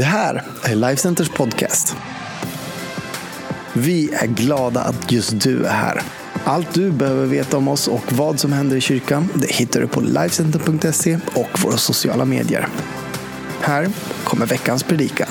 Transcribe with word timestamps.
Det 0.00 0.06
här 0.06 0.42
är 0.64 0.74
Lifecenters 0.74 1.28
podcast. 1.28 1.96
Vi 3.72 4.14
är 4.14 4.26
glada 4.26 4.80
att 4.80 5.12
just 5.12 5.40
du 5.40 5.64
är 5.64 5.72
här. 5.72 6.02
Allt 6.44 6.74
du 6.74 6.90
behöver 6.90 7.26
veta 7.26 7.56
om 7.56 7.68
oss 7.68 7.88
och 7.88 8.12
vad 8.12 8.40
som 8.40 8.52
händer 8.52 8.76
i 8.76 8.80
kyrkan 8.80 9.28
det 9.34 9.52
hittar 9.52 9.80
du 9.80 9.88
på 9.88 10.00
Lifecenter.se 10.00 11.18
och 11.34 11.62
våra 11.62 11.76
sociala 11.76 12.24
medier. 12.24 12.68
Här 13.60 13.88
kommer 14.24 14.46
veckans 14.46 14.82
predikan. 14.82 15.28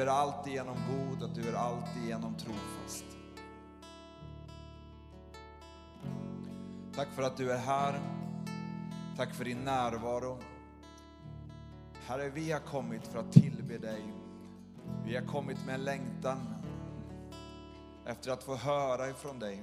Du 0.00 0.04
är 0.04 0.10
alltigenom 0.10 0.76
god, 0.88 1.22
att 1.22 1.34
du 1.34 1.48
är 1.48 1.54
alltigenom 1.54 2.34
trofast. 2.34 3.04
Tack 6.94 7.08
för 7.08 7.22
att 7.22 7.36
du 7.36 7.52
är 7.52 7.58
här. 7.58 8.00
Tack 9.16 9.34
för 9.34 9.44
din 9.44 9.64
närvaro. 9.64 10.38
Herre, 12.06 12.28
vi 12.28 12.52
har 12.52 12.60
kommit 12.60 13.06
för 13.06 13.18
att 13.18 13.32
tillbe 13.32 13.78
dig. 13.78 14.14
Vi 15.04 15.16
har 15.16 15.26
kommit 15.26 15.66
med 15.66 15.74
en 15.74 15.84
längtan 15.84 16.38
efter 18.06 18.30
att 18.30 18.42
få 18.42 18.54
höra 18.56 19.10
ifrån 19.10 19.38
dig, 19.38 19.62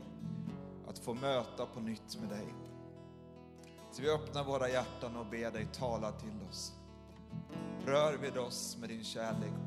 att 0.88 1.00
få 1.00 1.14
möta 1.14 1.66
på 1.66 1.80
nytt 1.80 2.18
med 2.20 2.30
dig. 2.30 2.54
Så 3.92 4.02
vi 4.02 4.10
öppnar 4.10 4.44
våra 4.44 4.70
hjärtan 4.70 5.16
och 5.16 5.26
ber 5.26 5.52
dig 5.52 5.68
tala 5.74 6.12
till 6.12 6.40
oss. 6.50 6.74
Rör 7.86 8.18
vid 8.18 8.38
oss 8.38 8.78
med 8.80 8.90
din 8.90 9.04
kärlek 9.04 9.67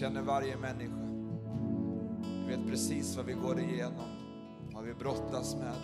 känner 0.00 0.22
varje 0.22 0.56
människa. 0.56 1.06
Du 2.22 2.56
vet 2.56 2.66
precis 2.66 3.16
vad 3.16 3.26
vi 3.26 3.32
går 3.32 3.60
igenom, 3.60 4.08
vad 4.74 4.84
vi 4.84 4.94
brottas 4.94 5.56
med, 5.56 5.74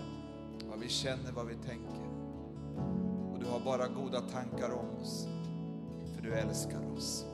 vad 0.71 0.81
vi 0.81 0.89
känner, 0.89 1.33
vad 1.33 1.47
vi 1.47 1.55
tänker. 1.55 2.09
Och 3.33 3.39
du 3.39 3.47
har 3.47 3.61
bara 3.65 3.89
goda 3.89 4.21
tankar 4.21 4.71
om 4.71 5.03
oss, 5.03 5.29
för 6.15 6.23
du 6.23 6.35
älskar 6.35 6.93
oss. 6.93 7.27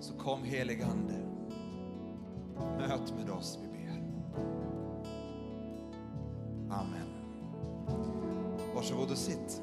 Så 0.00 0.14
kom 0.14 0.44
helig 0.44 0.82
Ande. 0.82 1.14
Möt 2.78 3.14
med 3.18 3.30
oss, 3.30 3.58
vi 3.62 3.68
ber. 3.68 4.02
Amen. 6.70 7.08
Varsågod 8.74 9.10
och 9.10 9.18
sitt. 9.18 9.62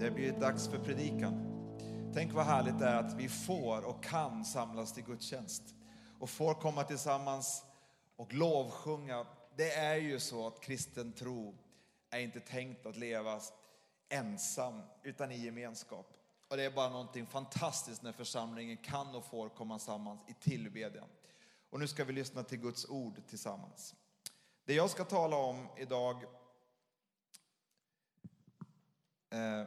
Det 0.00 0.10
blir 0.10 0.32
dags 0.40 0.68
för 0.68 0.78
predikan. 0.78 1.43
Tänk 2.14 2.32
vad 2.32 2.46
härligt 2.46 2.78
det 2.78 2.86
är 2.86 2.96
att 2.96 3.14
vi 3.14 3.28
får 3.28 3.84
och 3.84 4.04
kan 4.04 4.44
samlas 4.44 4.92
till 4.92 5.04
gudstjänst. 5.04 5.62
Och 6.20 6.30
får 6.30 6.54
komma 6.54 6.84
tillsammans 6.84 7.64
och 8.16 8.32
lovsjunga. 8.32 9.26
Det 9.56 9.72
är 9.72 9.96
ju 9.96 10.20
så 10.20 10.46
att 10.46 10.60
kristen 10.60 11.12
tro 11.12 11.54
är 12.10 12.20
inte 12.20 12.40
tänkt 12.40 12.86
att 12.86 12.96
levas 12.96 13.52
ensam, 14.08 14.82
utan 15.02 15.32
i 15.32 15.44
gemenskap. 15.44 16.06
Och 16.48 16.56
det 16.56 16.62
är 16.62 16.70
bara 16.70 16.88
någonting 16.88 17.26
fantastiskt 17.26 18.02
när 18.02 18.12
församlingen 18.12 18.76
kan 18.76 19.14
och 19.14 19.24
får 19.24 19.48
komma 19.48 19.78
samman 19.78 20.18
i 20.28 20.34
tillbedjan. 20.34 21.08
Och 21.70 21.80
nu 21.80 21.88
ska 21.88 22.04
vi 22.04 22.12
lyssna 22.12 22.42
till 22.42 22.58
Guds 22.58 22.88
ord 22.88 23.20
tillsammans. 23.28 23.94
Det 24.64 24.74
jag 24.74 24.90
ska 24.90 25.04
tala 25.04 25.36
om 25.36 25.68
idag 25.76 26.16
eh, 29.30 29.66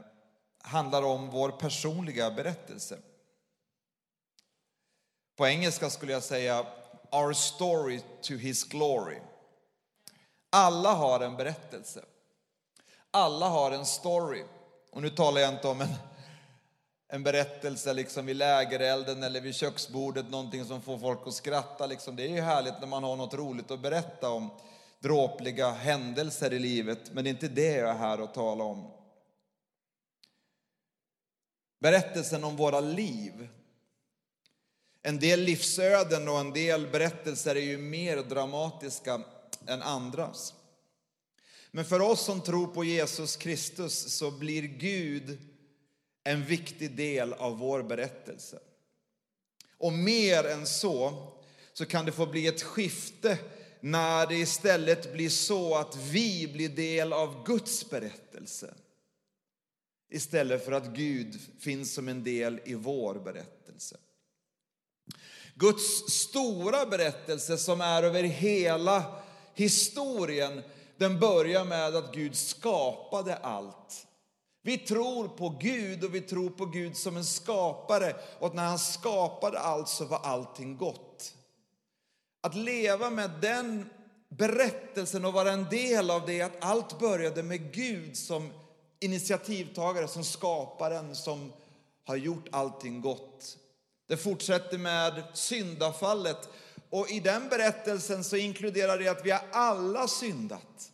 handlar 0.68 1.04
om 1.04 1.30
vår 1.30 1.50
personliga 1.50 2.32
berättelse. 2.32 2.98
På 5.36 5.48
engelska 5.48 5.90
skulle 5.90 6.12
jag 6.12 6.24
säga 6.24 6.66
Our 7.12 7.34
story 7.34 8.02
to 8.22 8.34
his 8.34 8.64
glory. 8.64 9.18
Alla 10.50 10.94
har 10.94 11.20
en 11.20 11.36
berättelse. 11.36 12.04
Alla 13.12 13.50
har 13.50 13.72
en 13.72 13.86
story. 13.86 14.44
Och 14.92 15.02
nu 15.02 15.10
talar 15.10 15.42
jag 15.42 15.54
inte 15.54 15.68
om 15.68 15.82
en, 15.82 15.94
en 17.08 17.24
berättelse 17.24 17.94
liksom 17.94 18.26
vid 18.26 18.36
lägerelden 18.36 19.24
eller 19.24 19.42
vid 19.42 19.56
köksbordet, 19.56 20.30
någonting 20.30 20.66
som 20.66 20.82
får 20.82 20.98
folk 20.98 21.28
att 21.28 21.34
skratta. 21.34 21.86
Liksom. 21.86 22.16
Det 22.16 22.24
är 22.24 22.30
ju 22.30 22.42
härligt 22.42 22.80
när 22.80 22.88
man 22.88 23.04
har 23.04 23.16
något 23.16 23.34
roligt 23.34 23.72
att 23.72 23.80
berätta 23.80 24.30
om 24.30 24.50
dråpliga 25.00 25.72
händelser 25.72 26.54
i 26.54 26.60
livet, 26.60 27.12
men 27.12 27.24
det 27.24 27.30
är 27.30 27.32
inte 27.32 27.48
det 27.48 27.76
jag 27.76 27.90
är 27.90 27.94
här 27.94 28.24
att 28.24 28.34
tala 28.34 28.64
om. 28.64 28.97
Berättelsen 31.80 32.44
om 32.44 32.56
våra 32.56 32.80
liv. 32.80 33.48
En 35.02 35.20
del 35.20 35.40
livsöden 35.40 36.28
och 36.28 36.40
en 36.40 36.54
del 36.54 36.88
berättelser 36.88 37.56
är 37.56 37.62
ju 37.62 37.78
mer 37.78 38.18
dramatiska 38.18 39.22
än 39.68 39.82
andras. 39.82 40.54
Men 41.72 41.86
för 41.86 42.02
oss 42.02 42.26
som 42.26 42.42
tror 42.42 42.68
på 42.68 42.84
Jesus 42.84 43.36
Kristus 43.36 44.14
så 44.14 44.32
blir 44.32 44.62
Gud 44.62 45.38
en 46.24 46.46
viktig 46.46 46.96
del 46.96 47.34
av 47.34 47.58
vår 47.58 47.84
berättelse. 47.84 48.60
Och 49.78 49.94
mer 49.94 50.44
än 50.44 50.68
så, 50.68 51.28
så 51.74 51.86
kan 51.86 52.06
det 52.06 52.12
få 52.12 52.26
bli 52.26 52.48
ett 52.48 52.64
skifte 52.64 53.38
när 53.80 54.28
det 54.28 54.36
istället 54.36 55.14
blir 55.14 55.30
så 55.30 55.76
att 55.76 55.96
vi 55.96 56.48
blir 56.54 56.70
del 56.70 57.14
av 57.14 57.46
Guds 57.46 57.90
berättelse. 57.90 58.74
Istället 60.10 60.66
för 60.66 60.72
att 60.72 60.88
Gud 60.88 61.40
finns 61.60 61.94
som 61.94 62.08
en 62.08 62.24
del 62.24 62.60
i 62.66 62.74
vår 62.74 63.16
berättelse. 63.16 63.98
Guds 65.56 66.12
stora 66.12 66.86
berättelse 66.86 67.58
som 67.58 67.82
är 67.82 68.04
över 68.04 68.24
hela 68.24 69.22
historien 69.54 70.62
den 70.98 71.20
börjar 71.20 71.66
med 71.66 71.96
att 71.96 72.14
Gud 72.14 72.36
skapade 72.36 73.36
allt. 73.36 74.08
Vi 74.62 74.78
tror 74.78 75.28
på 75.28 75.50
Gud 75.50 76.04
och 76.04 76.16
vi 76.16 76.22
tror 76.22 76.50
på 76.50 76.66
Gud 76.66 76.98
som 76.98 77.18
en 77.18 77.26
skapare 77.26 78.16
och 78.40 78.56
när 78.56 78.66
han 78.66 78.80
skapade 78.80 79.60
allt 79.60 79.90
så 79.90 80.06
var 80.06 80.20
allting 80.20 80.78
gott. 80.78 81.34
Att 82.42 82.56
leva 82.56 83.10
med 83.10 83.32
den 83.42 83.90
berättelsen 84.30 85.26
och 85.26 85.34
vara 85.34 85.52
en 85.52 85.70
del 85.70 86.12
av 86.12 86.26
det, 86.26 86.42
att 86.42 86.64
allt 86.64 87.00
började 87.00 87.44
med 87.44 87.74
Gud 87.74 88.18
som 88.18 88.50
initiativtagare, 89.00 90.08
som 90.08 90.24
skaparen 90.24 91.16
som 91.16 91.54
har 92.06 92.16
gjort 92.16 92.48
allting 92.52 93.02
gott. 93.02 93.58
Det 94.08 94.18
fortsätter 94.18 94.78
med 94.78 95.24
syndafallet 95.34 96.50
och 96.90 97.12
i 97.12 97.20
den 97.20 97.50
berättelsen 97.50 98.24
så 98.24 98.36
inkluderar 98.36 98.98
det 98.98 99.08
att 99.08 99.26
vi 99.26 99.32
har 99.32 99.42
alla 99.52 100.08
syndat. 100.08 100.92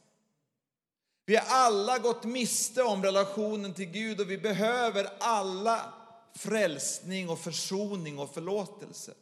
Vi 1.25 1.35
har 1.35 1.45
alla 1.47 1.97
gått 1.97 2.23
miste 2.23 2.83
om 2.83 3.03
relationen 3.03 3.73
till 3.73 3.85
Gud 3.85 4.19
och 4.19 4.31
vi 4.31 4.37
behöver 4.37 5.09
alla 5.19 5.93
frälsning 6.35 7.29
och 7.29 7.39
försoning 7.39 8.19
och 8.19 8.33
förlåtelse. 8.33 9.13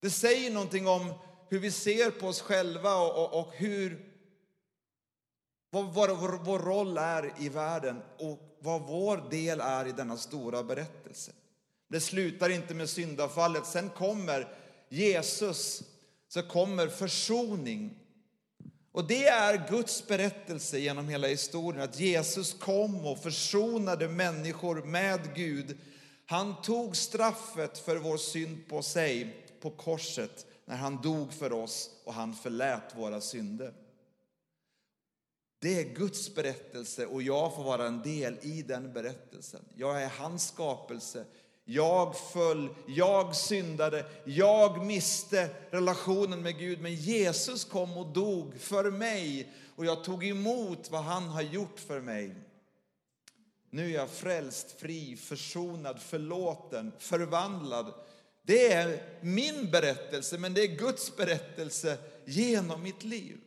Det 0.00 0.10
säger 0.10 0.50
någonting 0.50 0.86
om 0.86 1.14
hur 1.48 1.58
vi 1.58 1.70
ser 1.70 2.10
på 2.10 2.26
oss 2.26 2.40
själva 2.40 2.96
och, 2.96 3.24
och, 3.24 3.40
och 3.40 3.52
hur 3.54 4.15
vad 5.70 5.94
vår, 5.94 6.08
vår, 6.08 6.40
vår 6.44 6.58
roll 6.58 6.98
är 6.98 7.32
i 7.38 7.48
världen 7.48 8.02
och 8.18 8.58
vad 8.60 8.82
vår 8.82 9.30
del 9.30 9.60
är 9.60 9.86
i 9.86 9.92
denna 9.92 10.16
stora 10.16 10.62
berättelse. 10.62 11.32
Det 11.88 12.00
slutar 12.00 12.50
inte 12.50 12.74
med 12.74 12.88
syndafallet. 12.88 13.66
Sen 13.66 13.90
kommer 13.90 14.48
Jesus, 14.88 15.82
så 16.28 16.42
kommer 16.42 16.88
försoning. 16.88 17.98
Och 18.92 19.06
det 19.06 19.26
är 19.26 19.68
Guds 19.70 20.06
berättelse 20.06 20.78
genom 20.78 21.08
hela 21.08 21.28
historien, 21.28 21.82
att 21.82 22.00
Jesus 22.00 22.54
kom 22.54 23.06
och 23.06 23.22
försonade 23.22 24.08
människor 24.08 24.82
med 24.82 25.34
Gud. 25.34 25.78
Han 26.26 26.62
tog 26.62 26.96
straffet 26.96 27.78
för 27.78 27.96
vår 27.96 28.16
synd 28.16 28.68
på 28.68 28.82
sig 28.82 29.44
på 29.60 29.70
korset 29.70 30.46
när 30.64 30.76
han 30.76 31.02
dog 31.02 31.32
för 31.32 31.52
oss 31.52 31.90
och 32.04 32.14
han 32.14 32.34
förlät 32.34 32.94
våra 32.96 33.20
synder. 33.20 33.72
Det 35.66 35.80
är 35.80 35.84
Guds 35.84 36.34
berättelse 36.34 37.06
och 37.06 37.22
jag 37.22 37.54
får 37.54 37.64
vara 37.64 37.86
en 37.86 38.02
del 38.02 38.38
i 38.42 38.62
den 38.62 38.92
berättelsen. 38.92 39.60
Jag 39.76 40.02
är 40.02 40.08
hans 40.08 40.48
skapelse. 40.48 41.24
Jag 41.64 42.16
föll, 42.16 42.68
jag 42.86 43.36
syndade, 43.36 44.06
jag 44.24 44.84
miste 44.84 45.50
relationen 45.70 46.42
med 46.42 46.58
Gud. 46.58 46.80
Men 46.80 46.94
Jesus 46.94 47.64
kom 47.64 47.96
och 47.96 48.06
dog 48.06 48.60
för 48.60 48.90
mig 48.90 49.52
och 49.76 49.86
jag 49.86 50.04
tog 50.04 50.24
emot 50.24 50.90
vad 50.90 51.02
han 51.02 51.22
har 51.22 51.42
gjort 51.42 51.80
för 51.80 52.00
mig. 52.00 52.34
Nu 53.70 53.86
är 53.86 53.94
jag 53.94 54.10
frälst, 54.10 54.80
fri, 54.80 55.16
försonad, 55.16 56.00
förlåten, 56.00 56.92
förvandlad. 56.98 57.94
Det 58.42 58.72
är 58.72 59.02
min 59.20 59.70
berättelse, 59.70 60.38
men 60.38 60.54
det 60.54 60.62
är 60.62 60.76
Guds 60.76 61.16
berättelse 61.16 61.98
genom 62.24 62.82
mitt 62.82 63.04
liv. 63.04 63.38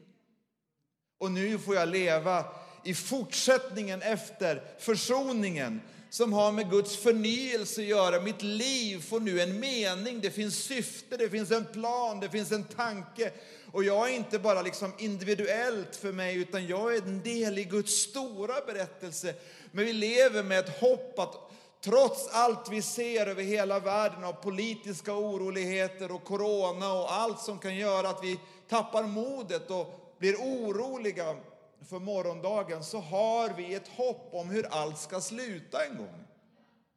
Och 1.20 1.32
nu 1.32 1.60
får 1.60 1.76
jag 1.76 1.90
leva 1.90 2.46
i 2.84 2.94
fortsättningen 2.94 4.02
efter 4.02 4.64
försoningen 4.80 5.82
som 6.10 6.34
har 6.34 6.52
med 6.52 6.70
Guds 6.70 6.98
förnyelse 6.98 7.82
att 7.82 7.88
göra. 7.88 8.22
Mitt 8.22 8.42
liv 8.42 9.02
får 9.02 9.20
nu 9.20 9.42
en 9.42 9.60
mening, 9.60 10.22
det 10.22 10.32
finns 10.32 10.56
syfte, 10.56 11.18
det 11.18 11.30
finns 11.30 11.52
en 11.52 11.66
plan, 11.66 12.20
det 12.20 12.30
finns 12.30 12.52
en 12.52 12.64
tanke. 12.64 13.32
Och 13.72 13.84
jag 13.84 14.10
är 14.10 14.14
inte 14.16 14.40
bara 14.40 14.62
liksom 14.62 14.94
individuellt 14.98 15.96
för 15.96 16.12
mig, 16.12 16.36
utan 16.36 16.68
jag 16.68 16.96
är 16.96 17.02
en 17.02 17.24
del 17.24 17.60
i 17.60 17.64
Guds 17.64 17.94
stora 17.94 18.62
berättelse. 18.68 19.34
Men 19.72 19.86
vi 19.86 19.94
lever 19.94 20.44
med 20.44 20.60
ett 20.60 20.80
hopp 20.80 21.20
att 21.20 21.36
trots 21.84 22.28
allt 22.28 22.70
vi 22.72 22.82
ser 22.82 23.28
över 23.28 23.44
hela 23.44 23.80
världen 23.80 24.24
av 24.24 24.34
politiska 24.34 25.14
oroligheter 25.14 26.12
och 26.12 26.24
corona 26.24 26.94
och 26.94 27.14
allt 27.14 27.40
som 27.40 27.60
kan 27.60 27.76
göra 27.76 28.10
att 28.10 28.24
vi 28.24 28.40
tappar 28.70 29.04
modet 29.04 29.72
och 29.72 29.99
blir 30.20 30.36
oroliga 30.36 31.40
för 31.82 32.00
morgondagen 32.00 32.84
så 32.84 33.00
har 33.00 33.54
vi 33.54 33.74
ett 33.74 33.88
hopp 33.88 34.30
om 34.34 34.50
hur 34.50 34.66
allt 34.66 35.00
ska 35.00 35.22
sluta 35.22 35.86
en 35.86 35.98
gång. 35.98 36.26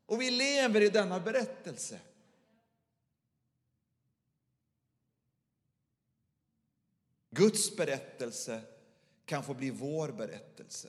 Och 0.07 0.21
vi 0.21 0.31
lever 0.31 0.81
i 0.81 0.89
denna 0.89 1.21
berättelse. 1.21 2.01
Guds 7.31 7.77
berättelse 7.77 8.61
kan 9.25 9.45
få 9.45 9.55
bli 9.55 9.71
vår 9.71 10.09
berättelse. 10.09 10.89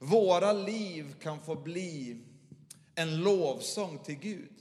Våra 0.00 0.52
liv 0.52 1.14
kan 1.20 1.40
få 1.40 1.54
bli 1.54 2.20
en 2.94 3.16
lovsång 3.16 3.98
till 3.98 4.18
Gud. 4.18 4.52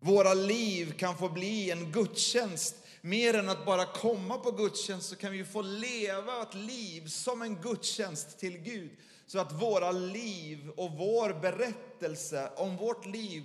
Våra 0.00 0.34
liv 0.34 0.92
kan 0.92 1.18
få 1.18 1.28
bli 1.28 1.70
en 1.70 1.92
gudstjänst. 1.92 2.76
Mer 3.04 3.34
än 3.34 3.48
att 3.48 3.66
bara 3.66 3.84
komma 3.84 4.38
på 4.38 4.50
gudstjänst 4.50 5.08
så 5.08 5.16
kan 5.16 5.32
vi 5.32 5.44
få 5.44 5.62
leva 5.62 6.42
ett 6.42 6.54
liv 6.54 7.06
som 7.06 7.42
en 7.42 7.60
gudstjänst 7.60 8.38
till 8.38 8.58
Gud. 8.58 8.90
Så 9.26 9.38
att 9.38 9.52
våra 9.52 9.90
liv 9.90 10.70
och 10.76 10.90
vår 10.90 11.40
berättelse 11.40 12.50
om 12.56 12.76
vårt 12.76 13.06
liv 13.06 13.44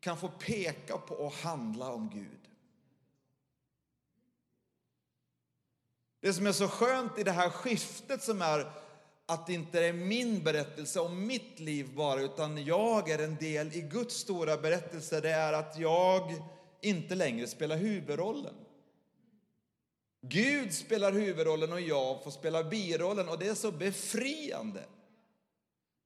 kan 0.00 0.16
få 0.16 0.28
peka 0.28 0.98
på 0.98 1.14
och 1.14 1.32
handla 1.32 1.92
om 1.92 2.10
Gud. 2.10 2.40
Det 6.20 6.32
som 6.32 6.46
är 6.46 6.52
så 6.52 6.68
skönt 6.68 7.18
i 7.18 7.22
det 7.22 7.32
här 7.32 7.50
skiftet 7.50 8.22
som 8.22 8.42
är 8.42 8.70
att 9.26 9.46
det 9.46 9.52
inte 9.52 9.86
är 9.86 9.92
min 9.92 10.44
berättelse 10.44 11.00
om 11.00 11.26
mitt 11.26 11.60
liv 11.60 11.94
bara, 11.94 12.20
utan 12.20 12.64
jag 12.64 13.10
är 13.10 13.18
en 13.18 13.36
del 13.36 13.72
i 13.72 13.80
Guds 13.80 14.14
stora 14.14 14.56
berättelse, 14.56 15.20
det 15.20 15.30
är 15.30 15.52
att 15.52 15.78
jag 15.78 16.34
inte 16.80 17.14
längre 17.14 17.46
spelar 17.46 17.76
huvudrollen. 17.76 18.54
Gud 20.28 20.74
spelar 20.74 21.12
huvudrollen 21.12 21.72
och 21.72 21.80
jag 21.80 22.24
får 22.24 22.30
spela 22.30 22.64
birollen 22.64 23.28
och 23.28 23.38
det 23.38 23.48
är 23.48 23.54
så 23.54 23.72
befriande. 23.72 24.84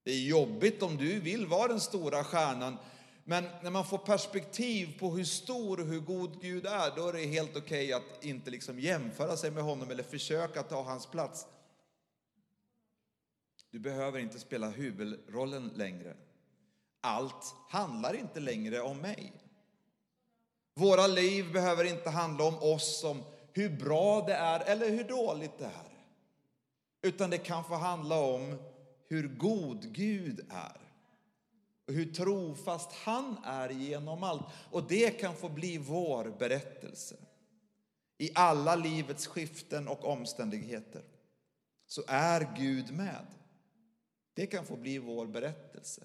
Det 0.05 0.11
är 0.11 0.21
jobbigt 0.21 0.83
om 0.83 0.97
du 0.97 1.21
vill 1.21 1.47
vara 1.47 1.69
den 1.69 1.81
stora 1.81 2.25
stjärnan, 2.25 2.77
men 3.25 3.45
när 3.63 3.71
man 3.71 3.85
får 3.85 3.99
perspektiv 3.99 4.99
på 4.99 5.11
hur 5.11 5.25
stor 5.25 5.81
och 5.81 5.87
hur 5.87 6.01
god 6.01 6.43
Gud 6.43 6.67
är, 6.67 6.97
då 6.97 7.09
är 7.09 7.13
det 7.13 7.27
helt 7.27 7.57
okej 7.57 7.63
okay 7.63 7.93
att 7.93 8.25
inte 8.25 8.51
liksom 8.51 8.81
jämföra 8.81 9.37
sig 9.37 9.51
med 9.51 9.63
honom 9.63 9.91
eller 9.91 10.03
försöka 10.03 10.63
ta 10.63 10.83
hans 10.83 11.07
plats. 11.07 11.47
Du 13.71 13.79
behöver 13.79 14.19
inte 14.19 14.39
spela 14.39 14.71
huvudrollen 14.71 15.71
längre. 15.75 16.17
Allt 17.01 17.55
handlar 17.69 18.15
inte 18.15 18.41
längre 18.41 18.81
om 18.81 18.99
mig. 18.99 19.33
Våra 20.75 21.07
liv 21.07 21.53
behöver 21.53 21.85
inte 21.85 22.11
handla 22.11 22.45
om 22.45 22.55
oss, 22.55 23.01
som 23.01 23.23
hur 23.52 23.70
bra 23.70 24.20
det 24.26 24.35
är 24.35 24.61
eller 24.61 24.91
hur 24.91 25.05
dåligt 25.05 25.58
det 25.58 25.64
är. 25.64 25.91
Utan 27.02 27.31
det 27.31 27.38
kan 27.38 27.64
få 27.64 27.75
handla 27.75 28.20
om 28.20 28.58
hur 29.08 29.29
god 29.29 29.93
Gud 29.93 30.41
är. 30.50 30.81
Och 31.87 31.94
hur 31.94 32.12
trofast 32.12 32.93
han 32.93 33.37
är 33.44 33.69
genom 33.69 34.23
allt. 34.23 34.44
Och 34.70 34.88
det 34.88 35.11
kan 35.11 35.37
få 35.37 35.49
bli 35.49 35.79
vår 35.79 36.35
berättelse. 36.38 37.17
I 38.19 38.31
alla 38.35 38.76
livets 38.76 39.26
skiften 39.26 39.88
och 39.88 40.05
omständigheter 40.05 41.02
så 41.87 42.02
är 42.06 42.56
Gud 42.56 42.93
med. 42.93 43.26
Det 44.35 44.47
kan 44.47 44.67
få 44.67 44.76
bli 44.76 44.99
vår 44.99 45.26
berättelse. 45.26 46.05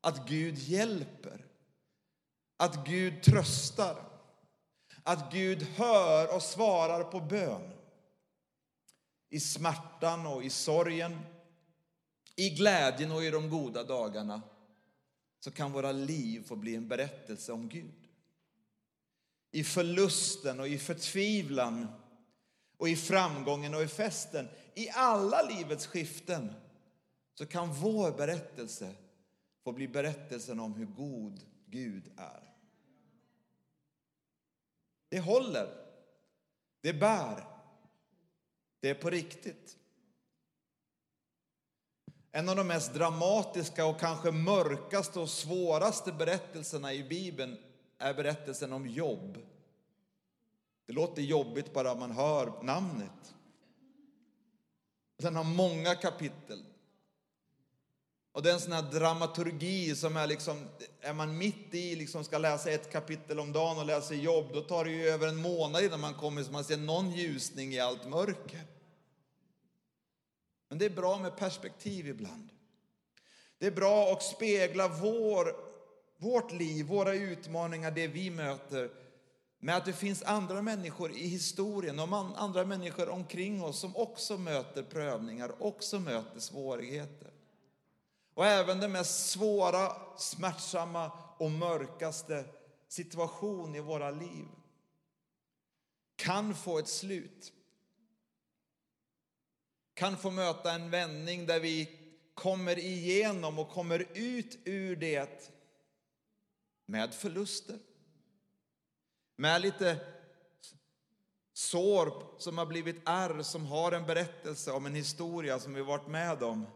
Att 0.00 0.28
Gud 0.28 0.58
hjälper. 0.58 1.44
Att 2.56 2.86
Gud 2.86 3.22
tröstar. 3.22 4.07
Att 5.02 5.32
Gud 5.32 5.62
hör 5.62 6.34
och 6.34 6.42
svarar 6.42 7.04
på 7.04 7.20
bön. 7.20 7.70
I 9.30 9.40
smärtan 9.40 10.26
och 10.26 10.44
i 10.44 10.50
sorgen, 10.50 11.18
i 12.36 12.50
glädjen 12.50 13.12
och 13.12 13.24
i 13.24 13.30
de 13.30 13.50
goda 13.50 13.84
dagarna 13.84 14.42
så 15.40 15.50
kan 15.50 15.72
våra 15.72 15.92
liv 15.92 16.44
få 16.46 16.56
bli 16.56 16.74
en 16.74 16.88
berättelse 16.88 17.52
om 17.52 17.68
Gud. 17.68 18.08
I 19.50 19.64
förlusten 19.64 20.60
och 20.60 20.68
i 20.68 20.78
förtvivlan 20.78 21.86
och 22.76 22.88
i 22.88 22.96
framgången 22.96 23.74
och 23.74 23.82
i 23.82 23.88
festen, 23.88 24.48
i 24.74 24.88
alla 24.90 25.42
livets 25.42 25.86
skiften 25.86 26.52
så 27.34 27.46
kan 27.46 27.72
vår 27.72 28.12
berättelse 28.12 28.94
få 29.64 29.72
bli 29.72 29.88
berättelsen 29.88 30.60
om 30.60 30.74
hur 30.74 30.86
god 30.86 31.40
Gud 31.66 32.12
är. 32.16 32.57
Det 35.08 35.20
håller. 35.20 35.74
Det 36.80 36.92
bär. 36.92 37.44
Det 38.80 38.90
är 38.90 38.94
på 38.94 39.10
riktigt. 39.10 39.76
En 42.32 42.48
av 42.48 42.56
de 42.56 42.66
mest 42.66 42.94
dramatiska 42.94 43.86
och 43.86 44.00
kanske 44.00 44.30
mörkaste 44.30 45.20
och 45.20 45.28
svåraste 45.28 46.12
berättelserna 46.12 46.92
i 46.92 47.04
Bibeln 47.04 47.56
är 47.98 48.14
berättelsen 48.14 48.72
om 48.72 48.86
Jobb. 48.86 49.38
Det 50.86 50.92
låter 50.92 51.22
jobbigt 51.22 51.72
bara 51.72 51.94
man 51.94 52.10
hör 52.10 52.62
namnet. 52.62 53.34
Den 55.16 55.36
har 55.36 55.44
många 55.44 55.94
kapitel. 55.94 56.64
Och 58.38 58.44
det 58.44 58.50
är 58.50 58.54
en 58.54 58.60
sån 58.60 58.72
här 58.72 58.82
dramaturgi 58.82 59.96
som 59.96 60.16
är 60.16 60.26
liksom, 60.26 60.68
är 61.00 61.12
man 61.12 61.38
mitt 61.38 61.74
i, 61.74 61.96
liksom 61.96 62.24
ska 62.24 62.38
läsa 62.38 62.70
ett 62.70 62.92
kapitel 62.92 63.40
om 63.40 63.52
dagen 63.52 63.78
och 63.78 63.86
läsa 63.86 64.14
jobb, 64.14 64.46
då 64.52 64.60
tar 64.60 64.84
det 64.84 64.90
ju 64.90 65.08
över 65.08 65.28
en 65.28 65.36
månad 65.36 65.84
innan 65.84 66.00
man 66.00 66.14
kommer 66.14 66.42
så 66.42 66.52
man 66.52 66.64
ser 66.64 66.76
någon 66.76 67.10
ljusning 67.10 67.72
i 67.72 67.80
allt 67.80 68.08
mörker. 68.08 68.60
Men 70.68 70.78
det 70.78 70.84
är 70.84 70.90
bra 70.90 71.18
med 71.18 71.36
perspektiv 71.36 72.08
ibland. 72.08 72.48
Det 73.58 73.66
är 73.66 73.70
bra 73.70 74.12
att 74.12 74.22
spegla 74.22 74.88
vår, 74.88 75.56
vårt 76.16 76.52
liv, 76.52 76.86
våra 76.86 77.14
utmaningar, 77.14 77.90
det 77.90 78.06
vi 78.06 78.30
möter 78.30 78.90
med 79.60 79.76
att 79.76 79.84
det 79.84 79.92
finns 79.92 80.22
andra 80.22 80.62
människor 80.62 81.12
i 81.12 81.26
historien 81.26 81.98
och 81.98 82.40
andra 82.42 82.64
människor 82.64 83.08
omkring 83.08 83.64
oss 83.64 83.78
som 83.78 83.96
också 83.96 84.38
möter 84.38 84.82
prövningar, 84.82 85.62
också 85.62 85.98
möter 85.98 86.40
svårigheter. 86.40 87.37
Och 88.38 88.46
även 88.46 88.80
den 88.80 88.92
mest 88.92 89.30
svåra, 89.30 90.16
smärtsamma 90.16 91.12
och 91.38 91.50
mörkaste 91.50 92.44
situation 92.88 93.74
i 93.74 93.80
våra 93.80 94.10
liv 94.10 94.46
kan 96.16 96.54
få 96.54 96.78
ett 96.78 96.88
slut. 96.88 97.52
Kan 99.94 100.16
få 100.16 100.30
möta 100.30 100.72
en 100.72 100.90
vändning 100.90 101.46
där 101.46 101.60
vi 101.60 101.98
kommer 102.34 102.78
igenom 102.78 103.58
och 103.58 103.70
kommer 103.70 104.06
ut 104.14 104.58
ur 104.64 104.96
det 104.96 105.50
med 106.86 107.14
förluster. 107.14 107.78
Med 109.36 109.62
lite 109.62 110.00
sår 111.52 112.38
som 112.38 112.58
har 112.58 112.66
blivit 112.66 113.02
ärr, 113.04 113.42
som 113.42 113.66
har 113.66 113.92
en 113.92 114.06
berättelse 114.06 114.72
om 114.72 114.86
en 114.86 114.94
historia 114.94 115.58
som 115.58 115.74
vi 115.74 115.82
varit 115.82 116.08
med 116.08 116.42
om. 116.42 116.66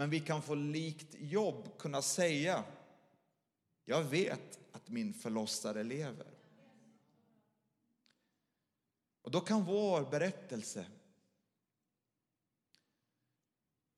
Men 0.00 0.10
vi 0.10 0.20
kan 0.20 0.42
få 0.42 0.54
likt 0.54 1.14
jobb 1.18 1.78
kunna 1.78 2.02
säga, 2.02 2.64
jag 3.84 4.02
vet 4.02 4.58
att 4.72 4.88
min 4.88 5.14
förlossare 5.14 5.82
lever. 5.82 6.26
Och 9.22 9.30
då 9.30 9.40
kan 9.40 9.64
vår 9.64 10.10
berättelse 10.10 10.86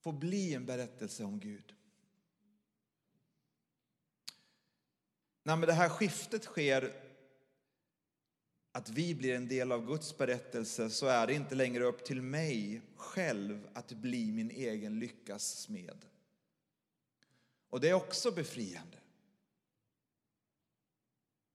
få 0.00 0.12
bli 0.12 0.54
en 0.54 0.66
berättelse 0.66 1.24
om 1.24 1.38
Gud. 1.38 1.74
När 5.42 5.56
det 5.56 5.72
här 5.72 5.88
skiftet 5.88 6.44
sker, 6.44 7.01
att 8.72 8.88
vi 8.88 9.14
blir 9.14 9.34
en 9.34 9.48
del 9.48 9.72
av 9.72 9.86
Guds 9.86 10.18
berättelse, 10.18 10.90
så 10.90 11.06
är 11.06 11.26
det 11.26 11.34
inte 11.34 11.54
längre 11.54 11.84
upp 11.84 12.04
till 12.04 12.22
mig 12.22 12.82
själv 12.96 13.68
att 13.72 13.92
bli 13.92 14.32
min 14.32 14.50
egen 14.50 14.98
lyckas 14.98 15.60
smed. 15.60 16.04
Och 17.70 17.80
det 17.80 17.88
är 17.88 17.94
också 17.94 18.30
befriande. 18.30 18.96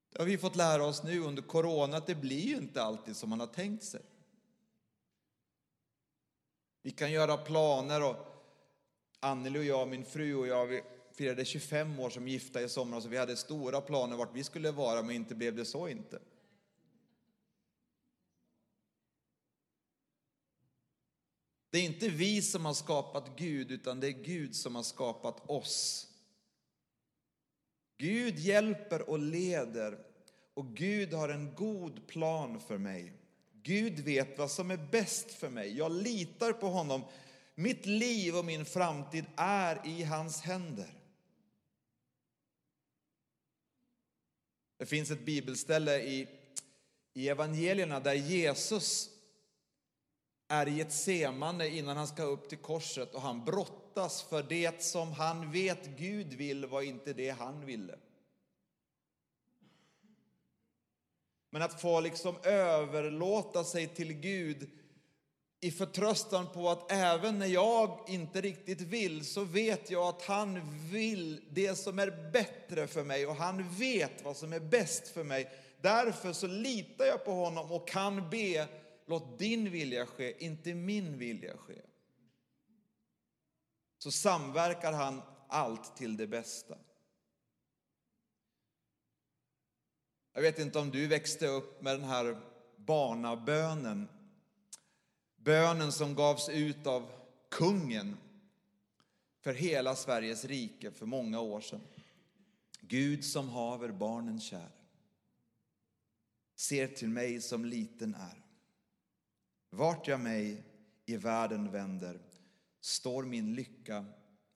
Det 0.09 0.19
har 0.19 0.25
vi 0.25 0.37
fått 0.37 0.55
lära 0.55 0.85
oss 0.85 1.03
nu 1.03 1.19
under 1.19 1.41
corona, 1.41 1.97
att 1.97 2.07
det 2.07 2.15
blir 2.15 2.45
ju 2.47 2.55
inte 2.55 2.83
alltid 2.83 3.15
som 3.15 3.29
man 3.29 3.39
har 3.39 3.47
tänkt 3.47 3.83
sig. 3.83 4.01
Vi 6.81 6.91
kan 6.91 7.11
göra 7.11 7.37
planer 7.37 8.03
och 8.03 8.15
Anneli 9.19 9.59
och 9.59 9.63
jag, 9.63 9.87
min 9.87 10.05
fru 10.05 10.35
och 10.35 10.47
jag, 10.47 10.65
vi 10.65 10.83
firade 11.13 11.45
25 11.45 11.99
år 11.99 12.09
som 12.09 12.27
gifta 12.27 12.61
i 12.61 12.69
somras 12.69 13.05
och 13.05 13.13
vi 13.13 13.17
hade 13.17 13.35
stora 13.35 13.81
planer 13.81 14.17
vart 14.17 14.35
vi 14.35 14.43
skulle 14.43 14.71
vara, 14.71 15.01
men 15.01 15.15
inte 15.15 15.35
blev 15.35 15.55
det 15.55 15.65
så 15.65 15.87
inte. 15.87 16.19
Det 21.69 21.77
är 21.77 21.83
inte 21.83 22.09
vi 22.09 22.41
som 22.41 22.65
har 22.65 22.73
skapat 22.73 23.31
Gud, 23.35 23.71
utan 23.71 23.99
det 23.99 24.07
är 24.07 24.23
Gud 24.23 24.55
som 24.55 24.75
har 24.75 24.83
skapat 24.83 25.49
oss. 25.49 26.07
Gud 27.97 28.39
hjälper 28.39 29.09
och 29.09 29.19
leder 29.19 29.99
och 30.53 30.75
Gud 30.75 31.13
har 31.13 31.29
en 31.29 31.55
god 31.55 32.07
plan 32.07 32.59
för 32.59 32.77
mig. 32.77 33.13
Gud 33.63 33.99
vet 33.99 34.37
vad 34.37 34.51
som 34.51 34.71
är 34.71 34.87
bäst 34.91 35.31
för 35.31 35.49
mig. 35.49 35.77
Jag 35.77 35.91
litar 35.91 36.53
på 36.53 36.67
honom. 36.67 37.03
Mitt 37.55 37.85
liv 37.85 38.35
och 38.35 38.45
min 38.45 38.65
framtid 38.65 39.25
är 39.35 39.87
i 39.87 40.03
hans 40.03 40.41
händer. 40.41 40.93
Det 44.77 44.85
finns 44.85 45.11
ett 45.11 45.25
bibelställe 45.25 45.99
i, 46.01 46.27
i 47.13 47.29
evangelierna 47.29 47.99
där 47.99 48.13
Jesus 48.13 49.09
är 50.47 50.67
i 50.67 50.81
ett 50.81 51.07
innan 51.73 51.97
han 51.97 52.07
ska 52.07 52.23
upp 52.23 52.49
till 52.49 52.57
korset 52.57 53.15
och 53.15 53.21
han 53.21 53.45
brottas 53.45 54.23
för 54.23 54.43
det 54.43 54.83
som 54.83 55.11
han 55.11 55.51
vet 55.51 55.85
Gud 55.85 56.33
vill 56.33 56.65
var 56.65 56.81
inte 56.81 57.13
det 57.13 57.29
han 57.29 57.65
ville. 57.65 57.95
Men 61.49 61.61
att 61.61 61.81
få 61.81 61.99
liksom 61.99 62.35
överlåta 62.43 63.63
sig 63.63 63.87
till 63.87 64.13
Gud 64.13 64.69
i 65.59 65.71
förtröstan 65.71 66.47
på 66.53 66.69
att 66.69 66.91
även 66.91 67.39
när 67.39 67.47
jag 67.47 67.99
inte 68.07 68.41
riktigt 68.41 68.81
vill 68.81 69.25
så 69.25 69.43
vet 69.43 69.91
jag 69.91 70.07
att 70.07 70.21
han 70.21 70.61
vill 70.91 71.41
det 71.49 71.75
som 71.75 71.99
är 71.99 72.31
bättre 72.31 72.87
för 72.87 73.03
mig 73.03 73.27
och 73.27 73.35
han 73.35 73.69
vet 73.69 74.23
vad 74.23 74.37
som 74.37 74.53
är 74.53 74.59
bäst 74.59 75.07
för 75.07 75.23
mig. 75.23 75.51
Därför 75.81 76.33
så 76.33 76.47
litar 76.47 77.05
jag 77.05 77.25
på 77.25 77.31
honom 77.31 77.71
och 77.71 77.87
kan 77.87 78.29
be 78.29 78.67
låt 79.07 79.39
din 79.39 79.71
vilja 79.71 80.05
ske, 80.05 80.45
inte 80.45 80.73
min 80.73 81.17
vilja 81.17 81.57
ske. 81.57 81.81
Så 83.97 84.11
samverkar 84.11 84.93
han 84.93 85.21
allt 85.47 85.95
till 85.95 86.17
det 86.17 86.27
bästa. 86.27 86.77
Jag 90.33 90.41
vet 90.41 90.59
inte 90.59 90.79
om 90.79 90.91
du 90.91 91.07
växte 91.07 91.47
upp 91.47 91.81
med 91.81 91.99
den 91.99 92.09
här 92.09 92.41
barnabönen. 92.75 94.07
Bönen 95.35 95.91
som 95.91 96.15
gavs 96.15 96.49
ut 96.49 96.87
av 96.87 97.11
kungen 97.49 98.17
för 99.39 99.53
hela 99.53 99.95
Sveriges 99.95 100.45
rike 100.45 100.91
för 100.91 101.05
många 101.05 101.39
år 101.39 101.61
sedan. 101.61 101.81
Gud 102.81 103.25
som 103.25 103.49
haver 103.49 103.91
barnen 103.91 104.39
kär, 104.39 104.71
ser 106.55 106.87
till 106.87 107.09
mig 107.09 107.41
som 107.41 107.65
liten 107.65 108.15
är. 108.15 108.46
Vart 109.69 110.07
jag 110.07 110.19
mig 110.19 110.63
i 111.05 111.17
världen 111.17 111.71
vänder 111.71 112.19
står 112.79 113.23
min 113.23 113.53
lycka 113.53 114.05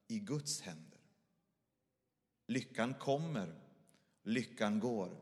i 0.08 0.20
Guds 0.20 0.62
händer. 0.62 1.00
Lyckan 2.48 2.94
kommer, 2.94 3.56
lyckan 4.24 4.80
går, 4.80 5.18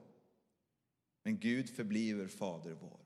men 1.23 1.39
Gud 1.39 1.69
förbliver 1.69 2.27
Fader 2.27 2.71
vår. 2.71 2.99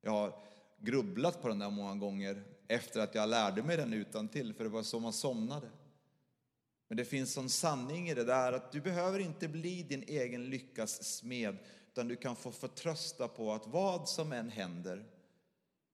Jag 0.00 0.10
har 0.10 0.44
grubblat 0.78 1.42
på 1.42 1.48
den 1.48 1.58
där 1.58 1.70
många 1.70 1.94
gånger 1.94 2.44
efter 2.68 3.00
att 3.00 3.14
jag 3.14 3.28
lärde 3.28 3.62
mig 3.62 3.76
den 3.76 3.92
utan 3.92 4.28
till 4.28 4.54
för 4.54 4.64
det 4.64 4.70
var 4.70 4.82
så 4.82 5.00
man 5.00 5.12
somnade. 5.12 5.70
Men 6.88 6.96
det 6.96 7.04
finns 7.04 7.36
en 7.36 7.48
sanning 7.48 8.08
i 8.08 8.14
det 8.14 8.24
där 8.24 8.52
att 8.52 8.72
du 8.72 8.80
behöver 8.80 9.18
inte 9.18 9.48
bli 9.48 9.82
din 9.82 10.02
egen 10.02 10.44
lyckas 10.44 11.18
smed 11.18 11.58
utan 11.92 12.08
du 12.08 12.16
kan 12.16 12.36
få 12.36 12.52
förtrösta 12.52 13.28
på 13.28 13.52
att 13.52 13.66
vad 13.66 14.08
som 14.08 14.32
än 14.32 14.48
händer, 14.48 15.06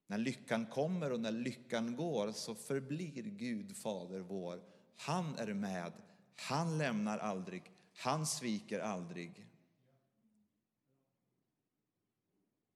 när 0.07 0.19
lyckan 0.19 0.67
kommer 0.67 1.13
och 1.13 1.21
när 1.21 1.33
lyckan 1.33 1.97
går 1.97 2.33
så 2.33 2.55
förblir 2.55 3.23
Gud 3.23 3.77
Fader 3.77 4.21
vår. 4.21 4.63
Han 4.97 5.35
är 5.39 5.55
med, 5.55 5.93
han 6.37 6.79
lämnar 6.79 7.19
aldrig, 7.19 7.73
han 7.97 8.27
sviker 8.27 8.81
aldrig. 8.81 9.47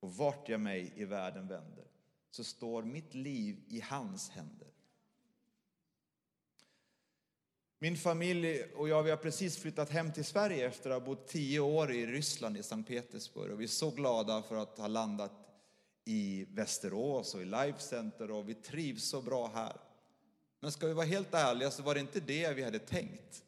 Och 0.00 0.16
vart 0.16 0.48
jag 0.48 0.60
mig 0.60 0.92
i 0.96 1.04
världen 1.04 1.48
vänder 1.48 1.86
så 2.30 2.44
står 2.44 2.82
mitt 2.82 3.14
liv 3.14 3.64
i 3.68 3.80
hans 3.80 4.30
händer. 4.30 4.69
Min 7.82 7.96
familj 7.96 8.62
och 8.62 8.88
jag 8.88 9.02
vi 9.02 9.10
har 9.10 9.16
precis 9.16 9.58
flyttat 9.58 9.90
hem 9.90 10.12
till 10.12 10.24
Sverige 10.24 10.66
efter 10.66 10.90
att 10.90 11.00
ha 11.00 11.06
bott 11.06 11.28
tio 11.28 11.60
år 11.60 11.92
i 11.92 12.06
Ryssland, 12.06 12.56
i 12.56 12.62
Sankt 12.62 12.88
Petersburg. 12.88 13.52
Och 13.52 13.60
vi 13.60 13.64
är 13.64 13.68
så 13.68 13.90
glada 13.90 14.42
för 14.42 14.56
att 14.56 14.78
ha 14.78 14.86
landat 14.86 15.32
i 16.04 16.46
Västerås 16.50 17.34
och 17.34 17.42
i 17.42 17.44
Life 17.44 17.78
Center 17.78 18.30
och 18.30 18.48
vi 18.48 18.54
trivs 18.54 19.04
så 19.04 19.22
bra 19.22 19.50
här. 19.54 19.76
Men 20.60 20.72
ska 20.72 20.86
vi 20.86 20.92
vara 20.92 21.06
helt 21.06 21.34
ärliga 21.34 21.70
så 21.70 21.82
var 21.82 21.94
det 21.94 22.00
inte 22.00 22.20
det 22.20 22.52
vi 22.52 22.62
hade 22.62 22.78
tänkt. 22.78 23.44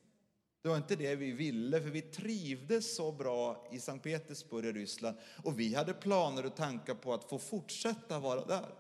Det 0.63 0.69
var 0.69 0.77
inte 0.77 0.97
det 0.97 1.15
vi 1.15 1.33
ville, 1.33 1.81
för 1.81 1.91
vi 1.91 2.03
trivdes 2.03 2.97
så 2.97 3.13
bra 3.13 3.69
i 3.73 3.81
Sankt 3.81 4.05
Petersburg 4.05 4.67
i 4.67 4.73
Ryssland 4.73 5.17
och 5.45 5.61
vi 5.61 5.75
hade 5.75 5.95
planer 5.95 6.47
och 6.47 6.57
tankar 6.57 6.95
på 6.95 7.15
att 7.15 7.25
få 7.25 7.39
fortsätta 7.39 8.19
vara 8.19 8.45
där. 8.45 8.75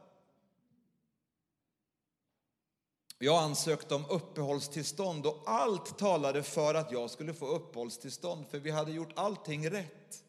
Jag 3.24 3.42
ansökte 3.42 3.94
om 3.94 4.04
uppehållstillstånd 4.10 5.26
och 5.26 5.42
allt 5.46 5.98
talade 5.98 6.42
för 6.42 6.74
att 6.74 6.92
jag 6.92 7.10
skulle 7.10 7.34
få 7.34 7.46
uppehållstillstånd 7.46 8.46
för 8.50 8.58
vi 8.58 8.70
hade 8.70 8.92
gjort 8.92 9.12
allting 9.14 9.70
rätt. 9.70 10.24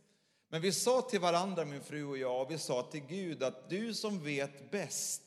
Men 0.49 0.61
vi 0.61 0.71
sa 0.71 1.01
till 1.01 1.19
varandra, 1.19 1.65
min 1.65 1.81
fru 1.81 2.05
och 2.05 2.17
jag, 2.17 2.41
och 2.41 2.51
vi 2.51 2.57
sa 2.57 2.83
till 2.83 3.01
Gud 3.01 3.43
att 3.43 3.69
du 3.69 3.93
som 3.93 4.23
vet 4.23 4.71
bäst, 4.71 5.21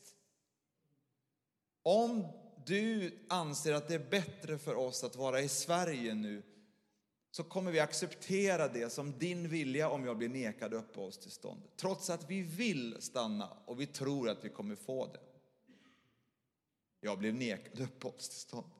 om 1.83 2.27
du 2.65 3.19
anser 3.29 3.73
att 3.73 3.87
det 3.87 3.95
är 3.95 4.09
bättre 4.09 4.57
för 4.57 4.75
oss 4.75 5.03
att 5.03 5.15
vara 5.15 5.41
i 5.41 5.49
Sverige 5.49 6.13
nu, 6.13 6.43
så 7.31 7.43
kommer 7.43 7.71
vi 7.71 7.79
acceptera 7.79 8.67
det 8.67 8.89
som 8.89 9.19
din 9.19 9.49
vilja 9.49 9.89
om 9.89 10.05
jag 10.05 10.17
blir 10.17 10.29
nekad 10.29 10.73
uppehållstillstånd. 10.73 11.61
Trots 11.75 12.09
att 12.09 12.29
vi 12.29 12.41
vill 12.41 12.97
stanna 12.99 13.57
och 13.65 13.81
vi 13.81 13.85
tror 13.85 14.29
att 14.29 14.45
vi 14.45 14.49
kommer 14.49 14.75
få 14.75 15.05
det. 15.05 15.36
Jag 17.01 17.19
blev 17.19 17.35
nekad 17.35 17.79
uppehållstillstånd. 17.79 18.71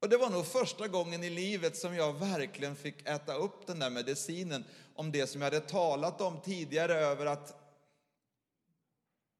Och 0.00 0.08
det 0.08 0.16
var 0.16 0.30
nog 0.30 0.46
första 0.46 0.88
gången 0.88 1.24
i 1.24 1.30
livet 1.30 1.76
som 1.76 1.94
jag 1.94 2.12
verkligen 2.12 2.76
fick 2.76 3.08
äta 3.08 3.34
upp 3.34 3.66
den 3.66 3.78
där 3.78 3.90
medicinen 3.90 4.64
om 4.94 5.12
det 5.12 5.26
som 5.26 5.40
jag 5.40 5.50
hade 5.50 5.66
talat 5.66 6.20
om 6.20 6.40
tidigare 6.40 6.94
över 6.94 7.26
att 7.26 7.62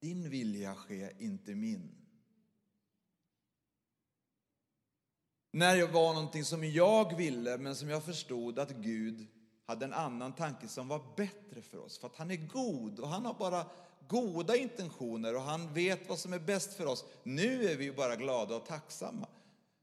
din 0.00 0.30
vilja 0.30 0.74
ske, 0.74 1.12
inte 1.18 1.54
min. 1.54 2.02
När 5.50 5.76
det 5.76 5.86
var 5.86 6.14
någonting 6.14 6.44
som 6.44 6.64
jag 6.64 7.16
ville, 7.16 7.58
men 7.58 7.76
som 7.76 7.88
jag 7.88 8.04
förstod 8.04 8.58
att 8.58 8.70
Gud 8.70 9.26
hade 9.66 9.84
en 9.84 9.92
annan 9.92 10.32
tanke 10.32 10.68
som 10.68 10.88
var 10.88 11.16
bättre 11.16 11.62
för 11.62 11.78
oss. 11.78 11.98
För 11.98 12.06
att 12.06 12.16
han 12.16 12.30
är 12.30 12.36
god 12.36 13.00
och 13.00 13.08
han 13.08 13.26
har 13.26 13.34
bara 13.34 13.66
goda 14.08 14.56
intentioner 14.56 15.36
och 15.36 15.42
han 15.42 15.74
vet 15.74 16.08
vad 16.08 16.18
som 16.18 16.32
är 16.32 16.38
bäst 16.38 16.74
för 16.74 16.86
oss. 16.86 17.04
Nu 17.22 17.70
är 17.70 17.76
vi 17.76 17.92
bara 17.92 18.16
glada 18.16 18.56
och 18.56 18.66
tacksamma. 18.66 19.28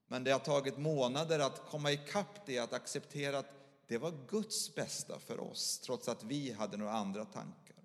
Men 0.08 0.24
det 0.24 0.32
har 0.32 0.40
tagit 0.40 0.78
månader 0.78 1.40
att 1.40 1.70
komma 1.70 1.92
ikapp 1.92 2.46
det, 2.46 2.60
att 2.60 2.74
acceptera 2.74 3.38
att 3.38 3.54
det 3.88 3.98
var 3.98 4.14
Guds 4.28 4.76
bästa 4.76 5.20
för 5.20 5.40
oss, 5.40 5.80
trots 5.80 6.08
att 6.10 6.24
vi 6.24 6.52
hade 6.52 6.78
några 6.78 6.94
andra 6.94 7.26
tankar. 7.26 7.76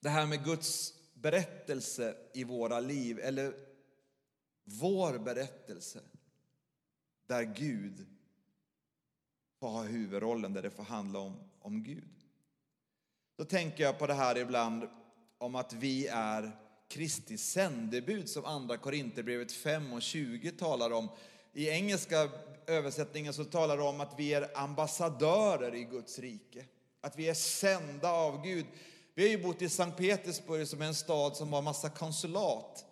Det 0.00 0.08
här 0.08 0.26
med 0.26 0.44
Guds 0.44 0.94
berättelse 1.14 2.16
i 2.34 2.44
våra 2.44 2.80
liv, 2.80 3.18
eller 3.18 3.54
vår 4.64 5.18
berättelse, 5.18 6.00
där 7.30 7.42
Gud 7.42 8.06
får 9.60 9.68
ha 9.68 9.82
huvudrollen, 9.82 10.52
där 10.52 10.62
det 10.62 10.70
får 10.70 10.82
handla 10.82 11.18
om, 11.18 11.36
om 11.60 11.82
Gud. 11.82 12.14
Då 13.36 13.44
tänker 13.44 13.84
jag 13.84 13.98
på 13.98 14.06
det 14.06 14.14
här 14.14 14.38
ibland 14.38 14.88
om 15.38 15.54
att 15.54 15.72
vi 15.72 16.06
är 16.06 16.50
Kristi 16.88 17.38
sändebud 17.38 18.28
som 18.28 18.44
andra 18.44 18.76
Korinthierbrevet 18.76 19.52
5 19.52 19.92
och 19.92 20.02
20 20.02 20.50
talar 20.50 20.92
om. 20.92 21.08
I 21.52 21.68
engelska 21.68 22.30
översättningen 22.66 23.32
så 23.32 23.44
talar 23.44 23.76
det 23.76 23.82
om 23.82 24.00
att 24.00 24.14
vi 24.18 24.34
är 24.34 24.58
ambassadörer 24.58 25.74
i 25.74 25.84
Guds 25.84 26.18
rike. 26.18 26.64
Att 27.00 27.16
vi 27.16 27.28
är 27.28 27.34
sända 27.34 28.10
av 28.10 28.42
Gud. 28.42 28.66
Vi 29.14 29.22
har 29.22 29.30
ju 29.30 29.42
bott 29.42 29.62
i 29.62 29.68
Sankt 29.68 29.98
Petersburg 29.98 30.68
som 30.68 30.82
är 30.82 30.86
en 30.86 30.94
stad 30.94 31.36
som 31.36 31.52
har 31.52 31.62
massa 31.62 31.90
konsulat. 31.90 32.84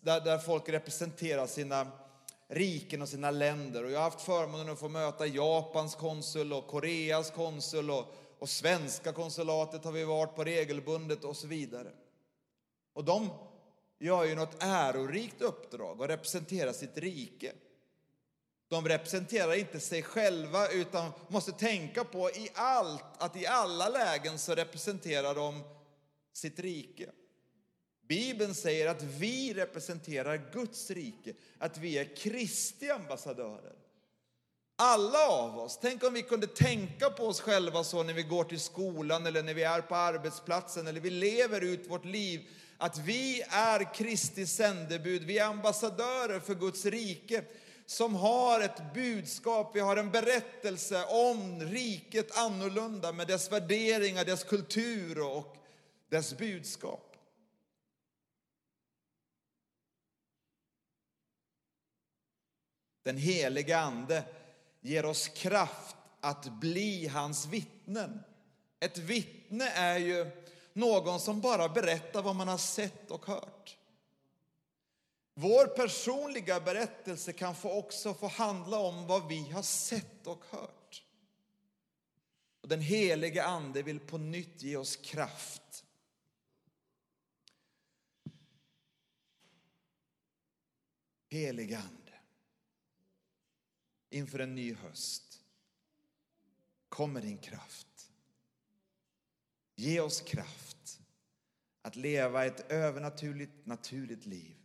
Där, 0.00 0.20
där 0.20 0.38
folk 0.38 0.68
representerar 0.68 1.46
sina 1.46 2.05
riken 2.48 3.02
och 3.02 3.08
sina 3.08 3.30
länder. 3.30 3.84
Och 3.84 3.90
jag 3.90 3.98
har 3.98 4.10
haft 4.10 4.20
förmånen 4.20 4.68
att 4.68 4.78
få 4.78 4.88
möta 4.88 5.26
Japans 5.26 5.94
konsul 5.94 6.52
och 6.52 6.66
Koreas 6.66 7.30
konsul 7.30 7.90
och, 7.90 8.14
och 8.38 8.48
svenska 8.48 9.12
konsulatet 9.12 9.84
har 9.84 9.92
vi 9.92 10.04
varit 10.04 10.34
på 10.34 10.44
regelbundet 10.44 11.24
och 11.24 11.36
så 11.36 11.46
vidare. 11.46 11.92
Och 12.92 13.04
de 13.04 13.28
gör 13.98 14.24
ju 14.24 14.34
något 14.34 14.62
ärorikt 14.62 15.42
uppdrag 15.42 16.00
och 16.00 16.08
representerar 16.08 16.72
sitt 16.72 16.98
rike. 16.98 17.52
De 18.68 18.88
representerar 18.88 19.54
inte 19.54 19.80
sig 19.80 20.02
själva 20.02 20.68
utan 20.68 21.12
måste 21.28 21.52
tänka 21.52 22.04
på 22.04 22.30
i 22.30 22.48
allt, 22.54 23.04
att 23.18 23.36
i 23.36 23.46
alla 23.46 23.88
lägen 23.88 24.38
så 24.38 24.54
representerar 24.54 25.34
de 25.34 25.62
sitt 26.32 26.58
rike. 26.58 27.10
Bibeln 28.08 28.54
säger 28.54 28.88
att 28.88 29.02
vi 29.02 29.54
representerar 29.54 30.50
Guds 30.52 30.90
rike, 30.90 31.34
att 31.58 31.78
vi 31.78 31.98
är 31.98 32.16
Kristi 32.16 32.90
ambassadörer. 32.90 33.72
Alla 34.78 35.28
av 35.28 35.58
oss. 35.58 35.78
Tänk 35.82 36.04
om 36.04 36.14
vi 36.14 36.22
kunde 36.22 36.46
tänka 36.46 37.10
på 37.10 37.26
oss 37.26 37.40
själva 37.40 37.84
så 37.84 38.02
när 38.02 38.14
vi 38.14 38.22
går 38.22 38.44
till 38.44 38.60
skolan 38.60 39.26
eller 39.26 39.42
när 39.42 39.54
vi 39.54 39.62
är 39.62 39.80
på 39.80 39.94
arbetsplatsen 39.96 40.86
eller 40.86 41.00
vi 41.00 41.10
lever 41.10 41.60
ut 41.60 41.90
vårt 41.90 42.04
liv. 42.04 42.48
Att 42.78 42.98
vi 42.98 43.42
är 43.48 43.94
Kristi 43.94 44.46
sändebud, 44.46 45.24
vi 45.24 45.38
är 45.38 45.46
ambassadörer 45.46 46.40
för 46.40 46.54
Guds 46.54 46.84
rike 46.84 47.44
som 47.86 48.14
har 48.14 48.60
ett 48.60 48.94
budskap, 48.94 49.70
vi 49.74 49.80
har 49.80 49.96
en 49.96 50.10
berättelse 50.10 51.04
om 51.04 51.60
riket 51.60 52.38
annorlunda 52.38 53.12
med 53.12 53.26
dess 53.26 53.52
värderingar, 53.52 54.24
dess 54.24 54.44
kultur 54.44 55.20
och 55.20 55.56
dess 56.10 56.38
budskap. 56.38 57.05
Den 63.06 63.16
helige 63.16 63.78
Ande 63.78 64.24
ger 64.80 65.04
oss 65.04 65.28
kraft 65.28 65.96
att 66.20 66.60
bli 66.60 67.06
hans 67.06 67.46
vittnen. 67.46 68.20
Ett 68.80 68.98
vittne 68.98 69.68
är 69.68 69.98
ju 69.98 70.30
någon 70.72 71.20
som 71.20 71.40
bara 71.40 71.68
berättar 71.68 72.22
vad 72.22 72.36
man 72.36 72.48
har 72.48 72.58
sett 72.58 73.10
och 73.10 73.26
hört. 73.26 73.76
Vår 75.34 75.66
personliga 75.66 76.60
berättelse 76.60 77.32
kan 77.32 77.54
få 77.54 77.72
också 77.72 78.14
få 78.14 78.28
handla 78.28 78.78
om 78.78 79.06
vad 79.06 79.28
vi 79.28 79.50
har 79.50 79.62
sett 79.62 80.26
och 80.26 80.44
hört. 80.50 81.04
Och 82.60 82.68
den 82.68 82.80
helige 82.80 83.44
Ande 83.44 83.82
vill 83.82 84.00
på 84.00 84.18
nytt 84.18 84.62
ge 84.62 84.76
oss 84.76 84.96
kraft. 84.96 85.84
Helige 91.28 91.78
Ande, 91.78 92.05
inför 94.10 94.38
en 94.38 94.54
ny 94.54 94.74
höst 94.74 95.40
kom 96.88 97.12
med 97.12 97.22
din 97.22 97.38
kraft. 97.38 98.12
Ge 99.76 100.00
oss 100.00 100.20
kraft 100.20 101.00
att 101.82 101.96
leva 101.96 102.44
ett 102.44 102.72
övernaturligt 102.72 103.66
naturligt 103.66 104.26
liv 104.26 104.56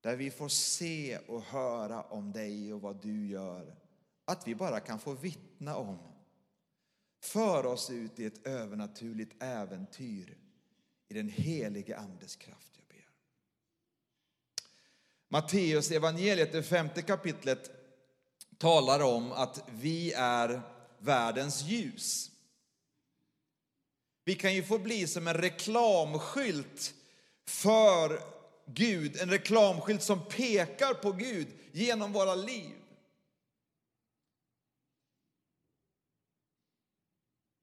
där 0.00 0.16
vi 0.16 0.30
får 0.30 0.48
se 0.48 1.18
och 1.18 1.42
höra 1.42 2.02
om 2.02 2.32
dig 2.32 2.72
och 2.72 2.80
vad 2.80 3.02
du 3.02 3.26
gör. 3.26 3.76
Att 4.24 4.46
vi 4.46 4.54
bara 4.54 4.80
kan 4.80 4.98
få 4.98 5.12
vittna 5.12 5.76
om. 5.76 5.98
För 7.20 7.66
oss 7.66 7.90
ut 7.90 8.18
i 8.18 8.24
ett 8.24 8.46
övernaturligt 8.46 9.42
äventyr 9.42 10.38
i 11.08 11.14
den 11.14 11.28
helige 11.28 11.96
Andes 11.96 12.36
kraft, 12.36 12.72
jag 12.76 12.86
ber. 12.96 13.08
Matteus 15.28 15.90
evangeliet, 15.90 16.52
det 16.52 16.62
femte 16.62 17.02
kapitlet, 17.02 17.70
talar 18.58 19.00
om 19.00 19.32
att 19.32 19.64
vi 19.68 20.12
är 20.12 20.62
världens 20.98 21.62
ljus. 21.62 22.30
Vi 24.24 24.34
kan 24.34 24.54
ju 24.54 24.62
få 24.62 24.78
bli 24.78 25.06
som 25.06 25.28
en 25.28 25.34
reklamskylt 25.34 26.94
för 27.48 28.20
Gud, 28.66 29.20
en 29.20 29.30
reklamskylt 29.30 30.02
som 30.02 30.24
pekar 30.24 30.94
på 30.94 31.12
Gud 31.12 31.48
genom 31.72 32.12
våra 32.12 32.34
liv. 32.34 32.74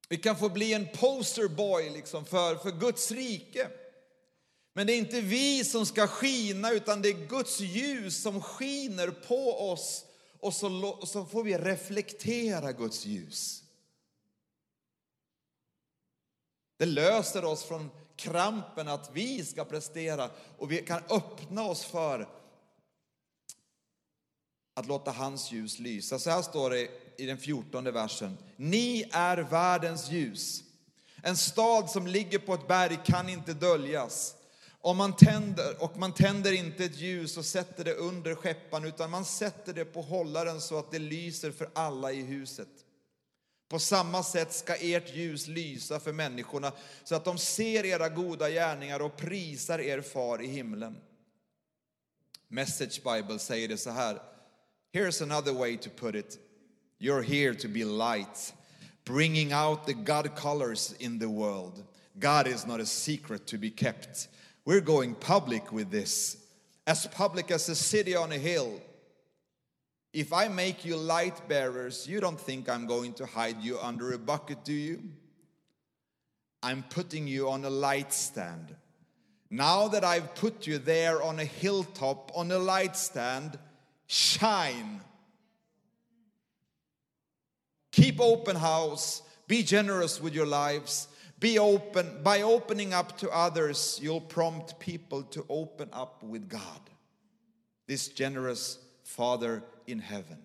Vi 0.09 0.17
kan 0.17 0.37
få 0.37 0.49
bli 0.49 0.73
en 0.73 0.87
posterboy 0.87 1.89
liksom 1.89 2.25
för, 2.25 2.55
för 2.55 2.71
Guds 2.71 3.11
rike. 3.11 3.69
Men 4.73 4.87
det 4.87 4.93
är 4.93 4.97
inte 4.97 5.21
vi 5.21 5.63
som 5.63 5.85
ska 5.85 6.07
skina, 6.07 6.71
utan 6.71 7.01
det 7.01 7.09
är 7.09 7.27
Guds 7.27 7.59
ljus 7.59 8.21
som 8.21 8.41
skiner 8.41 9.07
på 9.07 9.71
oss 9.71 10.05
och 10.41 10.53
så, 10.53 10.99
så 11.05 11.25
får 11.25 11.43
vi 11.43 11.57
reflektera 11.57 12.71
Guds 12.71 13.05
ljus. 13.05 13.63
Det 16.77 16.85
löser 16.85 17.45
oss 17.45 17.63
från 17.63 17.89
krampen 18.15 18.87
att 18.87 19.11
vi 19.13 19.45
ska 19.45 19.65
prestera 19.65 20.29
och 20.57 20.71
vi 20.71 20.77
kan 20.77 21.03
öppna 21.09 21.63
oss 21.63 21.83
för 21.85 22.29
att 24.73 24.87
låta 24.87 25.11
hans 25.11 25.51
ljus 25.51 25.79
lysa. 25.79 26.19
Så 26.19 26.29
här 26.29 26.41
står 26.41 26.69
det 26.69 26.89
i 27.17 27.25
den 27.25 27.37
fjortonde 27.37 27.91
versen. 27.91 28.37
Ni 28.55 29.09
är 29.11 29.37
världens 29.37 30.09
ljus. 30.09 30.63
En 31.23 31.37
stad 31.37 31.89
som 31.89 32.07
ligger 32.07 32.39
på 32.39 32.53
ett 32.53 32.67
berg 32.67 32.99
kan 33.05 33.29
inte 33.29 33.53
döljas. 33.53 34.35
Om 34.83 34.97
man 34.97 35.15
tänder, 35.15 35.83
och 35.83 35.97
man 35.97 36.13
tänder 36.13 36.51
inte 36.51 36.85
ett 36.85 36.99
ljus 36.99 37.37
och 37.37 37.45
sätter 37.45 37.83
det 37.83 37.93
under 37.93 38.35
skeppan 38.35 38.85
utan 38.85 39.11
man 39.11 39.25
sätter 39.25 39.73
det 39.73 39.85
på 39.85 40.01
hållaren 40.01 40.61
så 40.61 40.79
att 40.79 40.91
det 40.91 40.99
lyser 40.99 41.51
för 41.51 41.69
alla 41.73 42.11
i 42.11 42.21
huset. 42.21 42.69
På 43.69 43.79
samma 43.79 44.23
sätt 44.23 44.53
ska 44.53 44.75
ert 44.75 45.15
ljus 45.15 45.47
lysa 45.47 45.99
för 45.99 46.13
människorna 46.13 46.71
så 47.03 47.15
att 47.15 47.25
de 47.25 47.37
ser 47.37 47.85
era 47.85 48.09
goda 48.09 48.49
gärningar 48.49 48.99
och 48.99 49.17
prisar 49.17 49.79
er 49.79 50.01
far 50.01 50.41
i 50.41 50.47
himlen. 50.47 50.97
Message 52.47 53.01
Bible 53.03 53.39
säger 53.39 53.67
det 53.67 53.77
så 53.77 53.89
här. 53.89 54.21
Here's 54.93 55.23
another 55.23 55.53
way 55.53 55.77
to 55.77 55.89
put 55.89 56.15
it. 56.15 56.39
You're 56.99 57.23
here 57.23 57.55
to 57.55 57.67
be 57.67 57.85
light, 57.85 58.53
bringing 59.05 59.53
out 59.53 59.85
the 59.85 59.93
God 59.93 60.35
colors 60.35 60.93
in 60.99 61.19
the 61.19 61.27
world. 61.27 61.83
God 62.13 62.47
is 62.47 62.65
not 62.65 62.81
a 62.81 62.85
secret 62.85 63.45
to 63.47 63.57
be 63.57 63.69
kept. 63.69 64.29
We're 64.65 64.81
going 64.81 65.15
public 65.15 65.71
with 65.71 65.89
this, 65.89 66.37
as 66.85 67.07
public 67.07 67.49
as 67.51 67.67
a 67.69 67.75
city 67.75 68.15
on 68.15 68.31
a 68.31 68.37
hill. 68.37 68.79
If 70.13 70.33
I 70.33 70.49
make 70.49 70.85
you 70.85 70.97
light 70.97 71.47
bearers, 71.47 72.07
you 72.07 72.19
don't 72.19 72.39
think 72.39 72.69
I'm 72.69 72.85
going 72.85 73.13
to 73.13 73.25
hide 73.25 73.61
you 73.61 73.79
under 73.79 74.13
a 74.13 74.17
bucket, 74.17 74.63
do 74.63 74.73
you? 74.73 75.01
I'm 76.61 76.83
putting 76.83 77.27
you 77.27 77.49
on 77.49 77.65
a 77.65 77.69
light 77.69 78.13
stand. 78.13 78.75
Now 79.49 79.87
that 79.87 80.03
I've 80.03 80.35
put 80.35 80.67
you 80.67 80.77
there 80.77 81.23
on 81.23 81.39
a 81.39 81.45
hilltop, 81.45 82.31
on 82.35 82.51
a 82.51 82.59
light 82.59 82.95
stand, 82.95 83.57
shine. 84.05 85.01
Keep 87.91 88.21
open 88.21 88.55
house. 88.55 89.23
Be 89.47 89.63
generous 89.63 90.21
with 90.21 90.33
your 90.33 90.45
lives. 90.45 91.07
Be 91.41 91.59
open. 91.59 92.23
By 92.23 92.43
opening 92.43 92.93
up 92.93 93.17
to 93.17 93.27
others, 93.29 93.99
you'll 94.01 94.21
prompt 94.21 94.79
people 94.79 95.23
to 95.23 95.45
open 95.49 95.89
up 95.91 96.23
with 96.23 96.47
God. 96.47 96.81
This 97.87 98.07
generous 98.09 98.77
Father 99.03 99.63
in 99.87 99.99
heaven. 99.99 100.37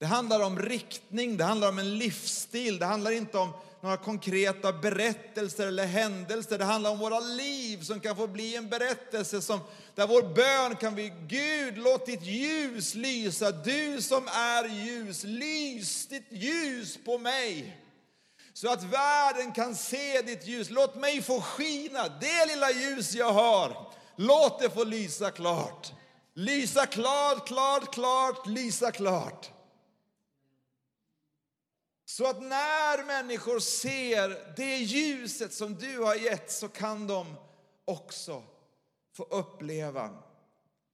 Det 0.00 0.06
handlar 0.06 0.40
om 0.40 0.58
riktning, 0.58 1.36
det 1.36 1.44
handlar 1.44 1.68
om 1.68 1.78
en 1.78 1.98
livsstil, 1.98 2.78
det 2.78 2.86
handlar 2.86 3.10
inte 3.10 3.38
om 3.38 3.52
några 3.80 3.96
konkreta 3.96 4.72
berättelser 4.72 5.66
eller 5.66 5.86
händelser. 5.86 6.58
Det 6.58 6.64
handlar 6.64 6.90
om 6.90 6.98
våra 6.98 7.20
liv 7.20 7.82
som 7.82 8.00
kan 8.00 8.16
få 8.16 8.26
bli 8.26 8.56
en 8.56 8.68
berättelse 8.68 9.40
som, 9.40 9.60
där 9.94 10.06
vår 10.06 10.22
bön 10.22 10.76
kan 10.76 10.94
bli 10.94 11.12
Gud, 11.28 11.78
låt 11.78 12.06
ditt 12.06 12.22
ljus 12.22 12.94
lysa. 12.94 13.50
Du 13.50 14.02
som 14.02 14.28
är 14.28 14.68
ljus, 14.68 15.24
lys 15.24 16.06
ditt 16.06 16.26
ljus 16.30 16.98
på 17.04 17.18
mig. 17.18 17.79
Så 18.52 18.72
att 18.72 18.82
världen 18.82 19.52
kan 19.52 19.76
se 19.76 20.22
ditt 20.22 20.46
ljus. 20.46 20.70
Låt 20.70 20.94
mig 20.94 21.22
få 21.22 21.40
skina, 21.40 22.08
det 22.08 22.46
lilla 22.46 22.70
ljus 22.70 23.14
jag 23.14 23.32
har. 23.32 23.92
Låt 24.16 24.60
det 24.60 24.70
få 24.70 24.84
lysa 24.84 25.30
klart. 25.30 25.92
Lysa 26.34 26.86
klart, 26.86 27.46
klart, 27.46 27.94
klart, 27.94 28.46
lysa 28.46 28.92
klart. 28.92 29.50
Så 32.04 32.26
att 32.26 32.42
när 32.42 33.04
människor 33.04 33.60
ser 33.60 34.54
det 34.56 34.76
ljuset 34.76 35.54
som 35.54 35.74
du 35.74 35.98
har 35.98 36.14
gett 36.14 36.52
så 36.52 36.68
kan 36.68 37.06
de 37.06 37.36
också 37.84 38.42
få 39.12 39.22
uppleva 39.22 40.22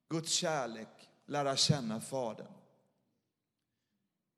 Guds 0.09 0.31
kärlek, 0.31 1.09
lära 1.25 1.55
känna 1.55 2.01
Fadern. 2.01 2.47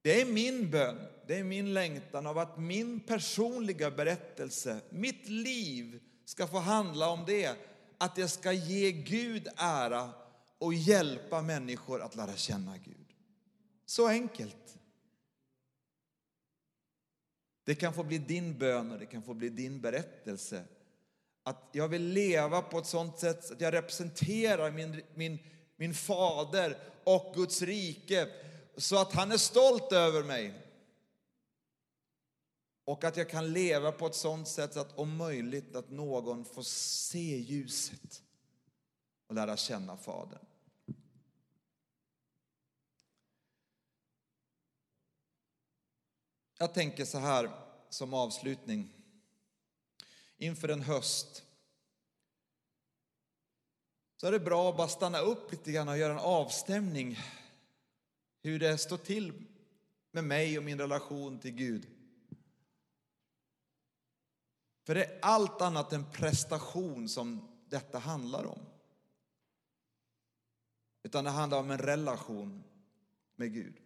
Det 0.01 0.21
är 0.21 0.25
min 0.25 0.71
bön, 0.71 1.07
det 1.29 1.39
är 1.39 1.43
min 1.43 1.73
längtan 1.73 2.27
av 2.27 2.37
att 2.37 2.57
min 2.57 2.99
personliga 2.99 3.91
berättelse, 3.91 4.81
mitt 4.89 5.27
liv 5.27 5.99
ska 6.25 6.47
få 6.47 6.57
handla 6.57 7.09
om 7.09 7.25
det. 7.25 7.55
Att 7.97 8.17
jag 8.17 8.29
ska 8.29 8.51
ge 8.51 8.91
Gud 8.91 9.47
ära 9.57 10.09
och 10.57 10.73
hjälpa 10.73 11.41
människor 11.41 12.01
att 12.01 12.15
lära 12.15 12.35
känna 12.35 12.77
Gud. 12.77 13.07
Så 13.85 14.07
enkelt. 14.07 14.77
Det 17.63 17.75
kan 17.75 17.93
få 17.93 18.03
bli 18.03 18.17
din 18.17 18.57
bön 18.57 18.91
och 18.91 18.99
det 18.99 19.05
kan 19.05 19.23
få 19.23 19.33
bli 19.33 19.49
din 19.49 19.81
berättelse. 19.81 20.63
Att 21.43 21.69
jag 21.71 21.87
vill 21.87 22.03
leva 22.03 22.61
på 22.61 22.79
ett 22.79 22.85
sånt 22.85 23.19
sätt 23.19 23.51
att 23.51 23.61
jag 23.61 23.73
representerar 23.73 24.71
min, 24.71 25.01
min, 25.15 25.39
min 25.75 25.93
fader 25.93 26.77
och 27.03 27.33
Guds 27.35 27.61
rike 27.61 28.27
så 28.77 29.01
att 29.01 29.13
han 29.13 29.31
är 29.31 29.37
stolt 29.37 29.91
över 29.91 30.23
mig. 30.23 30.65
Och 32.89 33.03
att 33.03 33.17
jag 33.17 33.29
kan 33.29 33.53
leva 33.53 33.91
på 33.91 34.07
ett 34.07 34.15
sådant 34.15 34.47
sätt 34.47 34.77
att 34.77 34.97
om 34.97 35.17
möjligt 35.17 35.75
att 35.75 35.89
någon 35.89 36.45
får 36.45 36.63
se 36.63 37.37
ljuset 37.37 38.23
och 39.27 39.35
lära 39.35 39.57
känna 39.57 39.97
Fadern. 39.97 40.45
Jag 46.57 46.73
tänker 46.73 47.05
så 47.05 47.17
här 47.17 47.51
som 47.89 48.13
avslutning. 48.13 48.93
Inför 50.37 50.69
en 50.69 50.81
höst 50.81 51.43
så 54.17 54.27
är 54.27 54.31
det 54.31 54.39
bra 54.39 54.69
att 54.69 54.77
bara 54.77 54.87
stanna 54.87 55.19
upp 55.19 55.51
lite 55.51 55.71
grann 55.71 55.87
och 55.87 55.97
göra 55.97 56.13
en 56.13 56.19
avstämning 56.19 57.19
hur 58.41 58.59
det 58.59 58.77
står 58.77 58.97
till 58.97 59.45
med 60.11 60.23
mig 60.23 60.57
och 60.57 60.63
min 60.63 60.79
relation 60.79 61.39
till 61.39 61.51
Gud. 61.51 61.98
För 64.89 64.95
det 64.95 65.05
är 65.05 65.19
allt 65.21 65.61
annat 65.61 65.93
än 65.93 66.11
prestation 66.11 67.09
som 67.09 67.47
detta 67.67 67.99
handlar 67.99 68.45
om. 68.45 68.59
Utan 71.03 71.23
det 71.23 71.29
handlar 71.29 71.59
om 71.59 71.71
en 71.71 71.77
relation 71.77 72.63
med 73.35 73.53
Gud. 73.53 73.77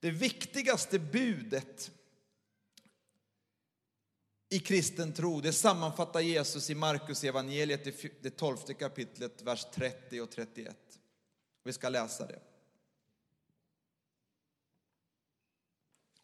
Det 0.00 0.10
viktigaste 0.10 0.98
budet 0.98 1.90
i 4.48 4.58
kristen 4.58 5.12
tro, 5.12 5.40
det 5.40 5.52
sammanfattar 5.52 6.20
Jesus 6.20 6.70
i 6.70 6.74
Markus 6.74 7.24
evangeliet 7.24 7.84
det 8.22 8.30
tolfte 8.30 8.74
kapitlet, 8.74 9.42
vers 9.42 9.66
30 9.74 10.20
och 10.20 10.30
31. 10.30 10.76
Vi 11.62 11.72
ska 11.72 11.88
läsa 11.88 12.26
det. 12.26 12.40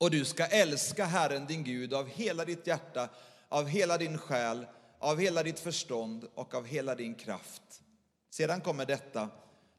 Och 0.01 0.11
du 0.11 0.25
ska 0.25 0.47
älska 0.47 1.05
Herren 1.05 1.47
din 1.47 1.65
Gud 1.65 1.95
av 1.95 2.09
hela 2.09 2.45
ditt 2.45 2.67
hjärta, 2.67 3.09
av 3.49 3.67
hela 3.67 3.99
din 3.99 4.19
själ, 4.19 4.67
av 4.99 5.21
hela 5.21 5.43
ditt 5.43 5.61
förstånd 5.61 6.29
och 6.35 6.55
av 6.55 6.67
hela 6.67 6.95
din 6.95 7.15
kraft. 7.15 7.83
Sedan 8.31 8.61
kommer 8.61 8.87
detta, 8.87 9.29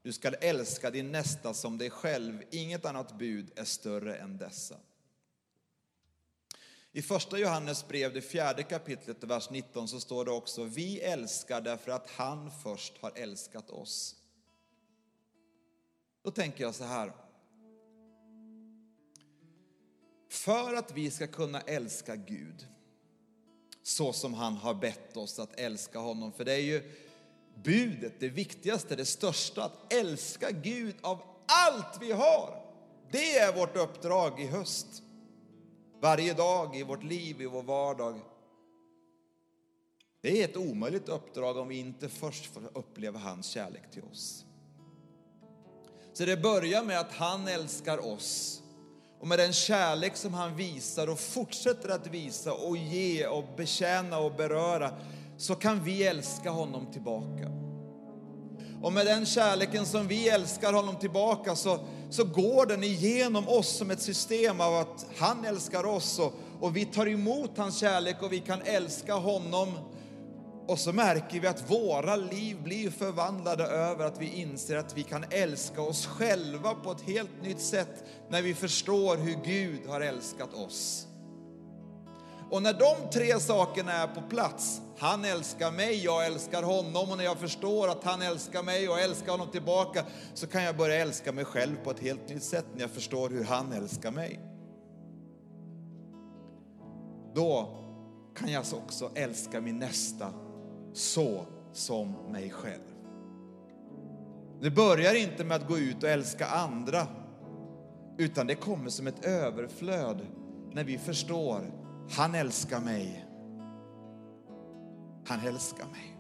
du 0.02 0.14
ska 0.14 0.30
älska 0.30 0.92
din 0.92 1.12
nästa 1.12 1.54
som 1.54 1.78
dig 1.78 1.90
själv. 1.90 2.44
Inget 2.52 2.86
annat 2.86 3.18
bud 3.18 3.52
är 3.56 3.64
större 3.64 4.16
än 4.16 4.38
dessa. 4.38 4.76
I 6.92 7.02
första 7.02 7.38
Johannes 7.38 7.88
brev, 7.88 8.14
det 8.14 8.22
fjärde 8.22 8.64
kapitlet, 8.64 9.24
vers 9.24 9.50
19, 9.50 9.88
så 9.88 10.00
står 10.00 10.26
det 10.26 10.32
också, 10.32 10.64
vi 10.64 11.00
älskar 11.00 11.62
därför 11.62 11.92
att 11.92 12.10
han 12.10 12.52
först 12.64 12.98
har 13.02 13.12
älskat 13.16 13.70
oss. 13.70 14.16
Då 16.24 16.32
tänker 16.32 16.64
jag 16.64 16.76
så 16.76 16.84
här, 16.84 17.12
för 20.32 20.74
att 20.74 20.92
vi 20.92 21.12
ska 21.12 21.28
kunna 21.28 21.62
älska 21.62 22.16
Gud 22.16 22.68
så 23.84 24.14
som 24.14 24.34
han 24.34 24.54
har 24.54 24.74
bett 24.74 25.18
oss 25.18 25.40
att 25.40 25.60
älska 25.60 26.00
honom, 26.00 26.32
för 26.32 26.46
det 26.46 26.54
är 26.54 26.62
ju 26.62 26.92
budet, 27.64 28.14
det 28.20 28.30
viktigaste, 28.30 28.96
det 28.96 29.06
största, 29.06 29.64
att 29.64 29.94
älska 29.94 30.52
Gud 30.52 30.96
av 31.02 31.22
allt 31.48 32.02
vi 32.02 32.12
har. 32.12 32.64
Det 33.12 33.38
är 33.38 33.56
vårt 33.56 33.78
uppdrag 33.78 34.42
i 34.42 34.46
höst. 34.46 35.04
Varje 36.02 36.34
dag 36.34 36.76
i 36.76 36.84
vårt 36.84 37.04
liv, 37.04 37.42
i 37.42 37.46
vår 37.46 37.64
vardag. 37.64 38.20
Det 40.22 40.42
är 40.42 40.46
ett 40.46 40.58
omöjligt 40.58 41.10
uppdrag 41.10 41.58
om 41.58 41.68
vi 41.68 41.80
inte 41.80 42.10
först 42.10 42.46
får 42.46 42.78
uppleva 42.78 43.20
hans 43.20 43.46
kärlek 43.46 43.92
till 43.92 44.04
oss. 44.04 44.46
Så 46.14 46.26
det 46.26 46.38
börjar 46.38 46.84
med 46.84 47.00
att 47.00 47.12
han 47.12 47.48
älskar 47.48 48.06
oss 48.06 48.61
och 49.22 49.28
med 49.28 49.40
den 49.40 49.54
kärlek 49.54 50.16
som 50.16 50.34
han 50.34 50.56
visar 50.56 51.10
och 51.10 51.20
fortsätter 51.20 51.90
att 51.90 52.08
visa 52.08 52.54
och 52.54 52.78
ge 52.78 53.28
och 53.28 53.46
betjäna 53.58 54.18
och 54.18 54.36
beröra 54.36 54.92
så 55.38 55.56
kan 55.56 55.84
vi 55.84 56.04
älska 56.04 56.50
honom 56.50 56.92
tillbaka. 56.92 57.52
Och 58.82 58.94
med 58.94 59.06
den 59.06 59.26
kärleken 59.26 59.86
som 59.86 60.08
vi 60.08 60.30
älskar 60.30 60.74
honom 60.74 60.96
tillbaka 60.96 61.56
så, 61.56 61.80
så 62.10 62.24
går 62.24 62.66
den 62.66 62.84
igenom 62.84 63.48
oss 63.48 63.78
som 63.78 63.92
ett 63.92 64.02
system 64.02 64.62
av 64.62 64.76
att 64.76 65.06
han 65.18 65.46
älskar 65.46 65.86
oss 65.86 66.20
och, 66.20 66.34
och 66.60 66.76
vi 66.76 66.86
tar 66.86 67.08
emot 67.08 67.58
hans 67.58 67.78
kärlek 67.78 68.22
och 68.22 68.34
vi 68.34 68.40
kan 68.40 68.62
älska 68.62 69.14
honom. 69.14 69.78
Och 70.72 70.80
så 70.80 70.94
märker 70.94 71.40
vi 71.40 71.48
att 71.48 71.72
våra 71.72 72.16
liv 72.16 72.64
blir 72.64 72.90
förvandlade 72.90 73.64
över 73.64 74.06
att 74.06 74.22
vi 74.22 74.42
inser 74.42 74.78
att 74.78 74.98
vi 74.98 75.04
kan 75.04 75.26
älska 75.30 75.82
oss 75.82 76.06
själva 76.06 76.74
på 76.74 76.92
ett 76.92 77.02
helt 77.02 77.44
nytt 77.44 77.62
sätt 77.62 78.04
när 78.30 78.42
vi 78.42 78.54
förstår 78.54 79.18
hur 79.18 79.38
Gud 79.46 79.88
har 79.88 80.02
älskat 80.02 80.54
oss. 80.54 81.08
Och 82.52 82.64
när 82.64 82.74
de 82.74 83.10
tre 83.14 83.40
sakerna 83.40 83.92
är 83.92 84.08
på 84.08 84.22
plats, 84.22 84.82
han 84.98 85.26
älskar 85.26 85.72
mig, 85.72 86.04
jag 86.04 86.26
älskar 86.26 86.64
honom 86.64 87.12
och 87.12 87.18
när 87.18 87.24
jag 87.24 87.38
förstår 87.38 87.88
att 87.88 88.04
han 88.04 88.22
älskar 88.22 88.64
mig 88.64 88.90
och 88.90 89.00
älskar 89.00 89.32
honom 89.32 89.52
tillbaka 89.52 90.06
så 90.34 90.48
kan 90.48 90.64
jag 90.64 90.78
börja 90.78 90.96
älska 90.96 91.32
mig 91.32 91.46
själv 91.46 91.76
på 91.84 91.92
ett 91.92 92.00
helt 92.00 92.30
nytt 92.30 92.44
sätt 92.44 92.66
när 92.74 92.82
jag 92.82 92.92
förstår 92.92 93.30
hur 93.30 93.44
han 93.44 93.72
älskar 93.72 94.12
mig. 94.12 94.40
Då 97.36 97.78
kan 98.36 98.52
jag 98.52 98.64
också 98.74 99.12
älska 99.16 99.62
min 99.62 99.80
nästa 99.80 100.34
så 100.94 101.46
som 101.74 102.16
mig 102.32 102.50
själv. 102.50 102.82
Det 104.62 104.72
börjar 104.72 105.16
inte 105.16 105.44
med 105.44 105.58
att 105.58 105.68
gå 105.68 105.78
ut 105.78 106.04
och 106.04 106.10
älska 106.10 106.46
andra 106.48 107.08
utan 108.18 108.48
det 108.48 108.56
kommer 108.56 108.90
som 108.90 109.08
ett 109.08 109.26
överflöd 109.26 110.28
när 110.72 110.84
vi 110.84 110.98
förstår 110.98 111.62
han 112.12 112.36
älskar 112.36 112.80
mig. 112.80 113.26
Han 115.26 115.40
älskar 115.40 115.86
mig. 115.86 116.18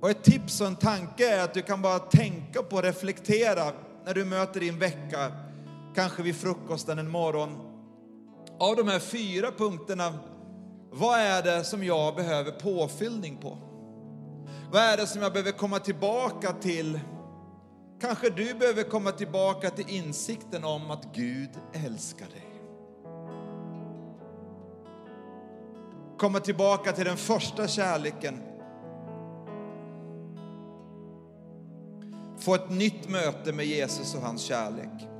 Och 0.00 0.10
ett 0.10 0.22
tips 0.22 0.60
och 0.60 0.66
en 0.66 0.76
tanke 0.76 1.34
är 1.34 1.44
att 1.44 1.54
du 1.54 1.62
kan 1.62 1.82
bara 1.82 1.98
tänka 1.98 2.62
på 2.62 2.76
och 2.76 2.82
reflektera 2.82 3.72
när 4.04 4.14
du 4.14 4.24
möter 4.24 4.60
din 4.60 4.78
vecka, 4.78 5.32
kanske 5.94 6.22
vid 6.22 6.36
frukosten 6.36 6.98
en 6.98 7.10
morgon. 7.10 7.50
Av 8.58 8.76
de 8.76 8.88
här 8.88 8.98
fyra 8.98 9.50
punkterna, 9.50 10.14
vad 10.92 11.18
är 11.18 11.42
det 11.42 11.64
som 11.64 11.84
jag 11.84 12.14
behöver 12.14 12.50
påfyllning 12.50 13.36
på? 13.36 13.58
Vad 14.72 14.82
är 14.82 14.96
det 14.96 15.06
som 15.06 15.22
jag 15.22 15.32
behöver 15.32 15.52
komma 15.52 15.78
tillbaka 15.78 16.52
till 16.52 17.00
Kanske 18.02 18.30
du 18.30 18.54
behöver 18.54 18.82
komma 18.82 19.12
tillbaka 19.12 19.70
till 19.70 19.88
insikten 19.88 20.64
om 20.64 20.90
att 20.90 21.14
Gud 21.14 21.50
älskar 21.72 22.26
dig. 22.26 22.46
Komma 26.18 26.40
tillbaka 26.40 26.92
till 26.92 27.04
den 27.04 27.16
första 27.16 27.68
kärleken. 27.68 28.42
Få 32.38 32.54
ett 32.54 32.70
nytt 32.70 33.08
möte 33.08 33.52
med 33.52 33.66
Jesus 33.66 34.14
och 34.14 34.22
hans 34.22 34.42
kärlek. 34.42 35.11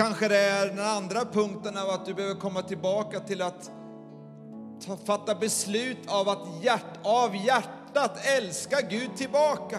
Kanske 0.00 0.28
det 0.28 0.38
är 0.38 0.66
den 0.66 0.78
andra 0.78 1.24
punkten 1.24 1.78
av 1.78 1.90
att 1.90 2.06
du 2.06 2.14
behöver 2.14 2.40
komma 2.40 2.62
tillbaka 2.62 3.20
till 3.20 3.42
att 3.42 3.70
fatta 5.04 5.34
beslut 5.34 5.98
av 6.06 6.28
att 6.28 6.64
hjärt, 6.64 6.98
av 7.02 7.36
hjärtat 7.36 8.26
älska 8.38 8.80
Gud 8.80 9.16
tillbaka. 9.16 9.78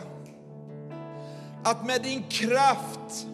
Att 1.63 1.85
med 1.85 2.01
din 2.01 2.23
kraft 2.29 3.27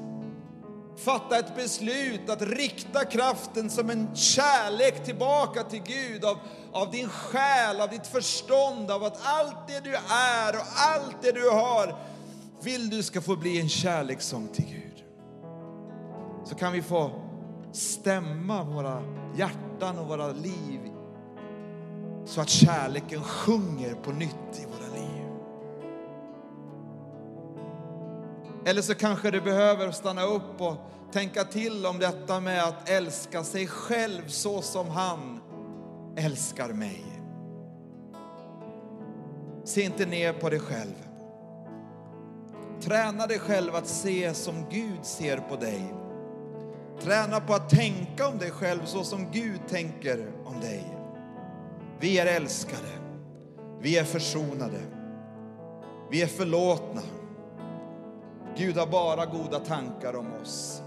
fatta 0.98 1.40
ett 1.40 1.56
beslut 1.56 2.30
att 2.30 2.42
rikta 2.42 3.06
kraften 3.06 3.70
som 3.70 3.90
en 3.90 4.16
kärlek 4.16 5.06
tillbaka 5.06 5.64
till 5.64 5.82
Gud 5.86 6.26
av, 6.26 6.38
av 6.72 6.92
din 6.92 7.10
själ, 7.10 7.82
av 7.82 7.90
ditt 7.90 8.08
förstånd, 8.08 8.92
av 8.92 9.04
att 9.04 9.20
allt 9.24 9.68
det 9.68 9.80
du 9.80 9.96
är 10.12 10.56
och 10.56 10.66
allt 10.76 11.16
det 11.22 11.32
du 11.32 11.50
har 11.50 11.96
vill 12.62 12.90
du 12.90 13.04
ska 13.04 13.22
få 13.22 13.36
bli 13.36 13.60
en 13.60 13.70
kärlekssång 13.70 14.48
till 14.48 14.66
Gud. 14.66 14.87
Så 16.48 16.56
kan 16.56 16.74
vi 16.74 16.82
få 16.82 17.12
stämma 17.72 18.64
våra 18.64 19.04
hjärtan 19.36 20.00
och 20.00 20.08
våra 20.08 20.28
liv 20.28 20.80
så 22.26 22.42
att 22.42 22.50
kärleken 22.50 23.24
sjunger 23.24 23.94
på 23.94 24.12
nytt 24.12 24.60
i 24.62 24.66
våra 24.66 24.94
liv. 24.96 25.26
Eller 28.66 28.82
så 28.82 28.96
kanske 28.96 29.32
du 29.32 29.42
behöver 29.42 29.92
stanna 29.92 30.24
upp 30.24 30.62
och 30.62 30.76
tänka 31.12 31.44
till 31.44 31.86
om 31.86 32.00
detta 32.00 32.40
med 32.40 32.64
att 32.64 32.90
älska 32.90 33.44
sig 33.44 33.68
själv 33.68 34.28
så 34.28 34.62
som 34.62 34.90
han 34.90 35.40
älskar 36.18 36.74
mig. 36.74 37.04
Se 39.64 39.82
inte 39.82 40.06
ner 40.06 40.34
på 40.34 40.50
dig 40.50 40.60
själv. 40.60 41.08
Träna 42.82 43.28
dig 43.28 43.40
själv 43.40 43.76
att 43.76 43.88
se 43.88 44.34
som 44.34 44.66
Gud 44.70 45.06
ser 45.06 45.38
på 45.38 45.56
dig. 45.56 46.07
Träna 47.02 47.40
på 47.40 47.54
att 47.54 47.70
tänka 47.70 48.28
om 48.28 48.38
dig 48.38 48.52
själv 48.52 48.86
så 48.86 49.04
som 49.04 49.32
Gud 49.32 49.60
tänker 49.70 50.32
om 50.46 50.60
dig. 50.60 50.84
Vi 52.00 52.20
är 52.20 52.26
älskade. 52.26 52.88
Vi 53.82 53.98
är 53.98 54.04
försonade. 54.04 54.80
Vi 56.12 56.22
är 56.22 56.28
förlåtna. 56.28 57.02
Gud 58.58 58.78
har 58.78 58.88
bara 58.88 59.26
goda 59.26 59.60
tankar 59.60 60.16
om 60.16 60.34
oss. 60.42 60.82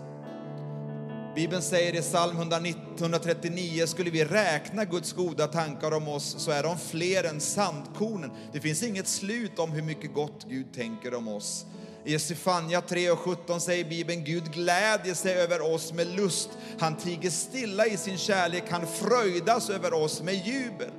Bibeln 1.35 1.63
säger 1.63 1.95
i 1.95 2.01
psalm 2.01 2.37
139, 2.37 3.87
skulle 3.87 4.11
vi 4.11 4.25
räkna 4.25 4.85
Guds 4.85 5.13
goda 5.13 5.47
tankar 5.47 5.93
om 5.93 6.09
oss 6.09 6.35
så 6.39 6.51
är 6.51 6.63
de 6.63 6.79
fler 6.79 7.25
än 7.25 7.41
sandkornen. 7.41 8.31
Det 8.53 8.61
finns 8.61 8.83
inget 8.83 9.09
slut 9.09 9.59
om 9.59 9.73
hur 9.73 9.83
mycket 9.83 10.15
gott 10.15 10.47
Gud 10.49 10.73
tänker 10.73 11.15
om 11.15 11.29
oss. 11.29 11.67
I 12.05 12.19
Sefania 12.19 12.81
3 12.81 13.11
och 13.11 13.19
17 13.19 13.61
säger 13.61 13.85
Bibeln, 13.85 14.25
Gud 14.25 14.53
glädjer 14.53 15.15
sig 15.15 15.35
över 15.35 15.75
oss 15.75 15.93
med 15.93 16.07
lust. 16.07 16.51
Han 16.79 16.97
tiger 16.97 17.31
stilla 17.31 17.87
i 17.87 17.97
sin 17.97 18.19
kärlek, 18.19 18.65
han 18.71 18.87
fröjdas 18.87 19.71
över 19.71 19.93
oss 19.93 20.23
med 20.23 20.35
jubel. 20.35 20.91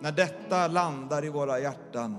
När 0.00 0.12
detta 0.12 0.68
landar 0.68 1.24
i 1.24 1.28
våra 1.28 1.60
hjärtan 1.60 2.16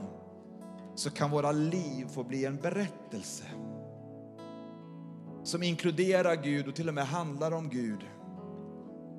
så 0.96 1.10
kan 1.10 1.32
våra 1.32 1.52
liv 1.52 2.08
få 2.14 2.24
bli 2.24 2.46
en 2.46 2.58
berättelse 2.58 3.44
som 5.44 5.64
inkluderar 5.64 6.36
Gud 6.36 6.68
och 6.68 6.76
till 6.76 6.88
och 6.88 6.94
med 6.94 7.08
handlar 7.08 7.52
om 7.52 7.70
Gud. 7.70 8.00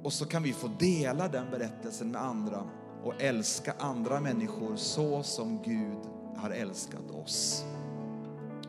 Och 0.03 0.13
så 0.13 0.27
kan 0.27 0.43
vi 0.43 0.53
få 0.53 0.69
dela 0.79 1.29
den 1.29 1.51
berättelsen 1.51 2.11
med 2.11 2.23
andra 2.23 2.65
och 3.05 3.15
älska 3.19 3.75
andra 3.79 4.21
människor 4.21 4.77
så 4.77 5.23
som 5.23 5.63
Gud 5.63 6.16
har 6.37 6.51
älskat 6.51 7.11
oss. 7.11 7.65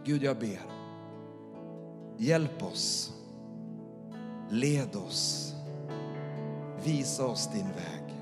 Gud, 0.04 0.24
jag 0.24 0.40
ber. 0.40 0.62
Hjälp 2.18 2.64
oss. 2.64 3.14
Led 4.50 4.96
oss. 4.96 5.54
Visa 6.84 7.26
oss 7.26 7.50
din 7.54 7.68
väg. 7.68 8.16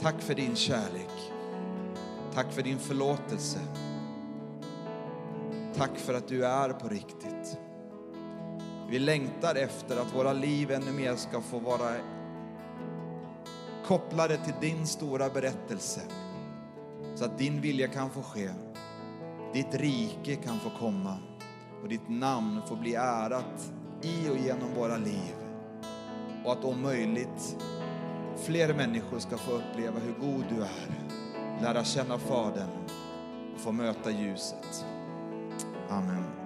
Tack 0.00 0.20
för 0.20 0.34
din 0.34 0.56
kärlek. 0.56 1.32
Tack 2.34 2.52
för 2.52 2.62
din 2.62 2.78
förlåtelse. 2.78 3.58
Tack 5.74 5.98
för 5.98 6.14
att 6.14 6.28
du 6.28 6.44
är 6.44 6.72
på 6.72 6.88
riktigt. 6.88 7.58
Vi 8.90 8.98
längtar 8.98 9.54
efter 9.54 9.96
att 9.96 10.14
våra 10.14 10.32
liv 10.32 10.70
ännu 10.70 10.92
mer 10.92 11.16
ska 11.16 11.40
få 11.40 11.58
vara 11.58 11.96
kopplade 13.86 14.36
till 14.36 14.54
din 14.60 14.86
stora 14.86 15.28
berättelse. 15.28 16.00
Så 17.20 17.26
att 17.26 17.38
din 17.38 17.60
vilja 17.60 17.88
kan 17.88 18.10
få 18.10 18.22
ske, 18.22 18.50
ditt 19.52 19.74
rike 19.74 20.36
kan 20.36 20.58
få 20.58 20.70
komma 20.78 21.16
och 21.82 21.88
ditt 21.88 22.08
namn 22.08 22.60
får 22.66 22.76
bli 22.76 22.94
ärat 22.94 23.72
i 24.02 24.30
och 24.30 24.36
genom 24.36 24.74
våra 24.74 24.96
liv. 24.96 25.34
Och 26.44 26.52
att 26.52 26.64
om 26.64 26.82
möjligt 26.82 27.56
fler 28.36 28.74
människor 28.74 29.18
ska 29.18 29.36
få 29.36 29.52
uppleva 29.52 29.98
hur 29.98 30.14
god 30.20 30.44
du 30.48 30.62
är, 30.62 31.00
lära 31.62 31.84
känna 31.84 32.18
Fadern 32.18 32.70
och 33.54 33.60
få 33.60 33.72
möta 33.72 34.10
ljuset. 34.10 34.84
Amen. 35.88 36.39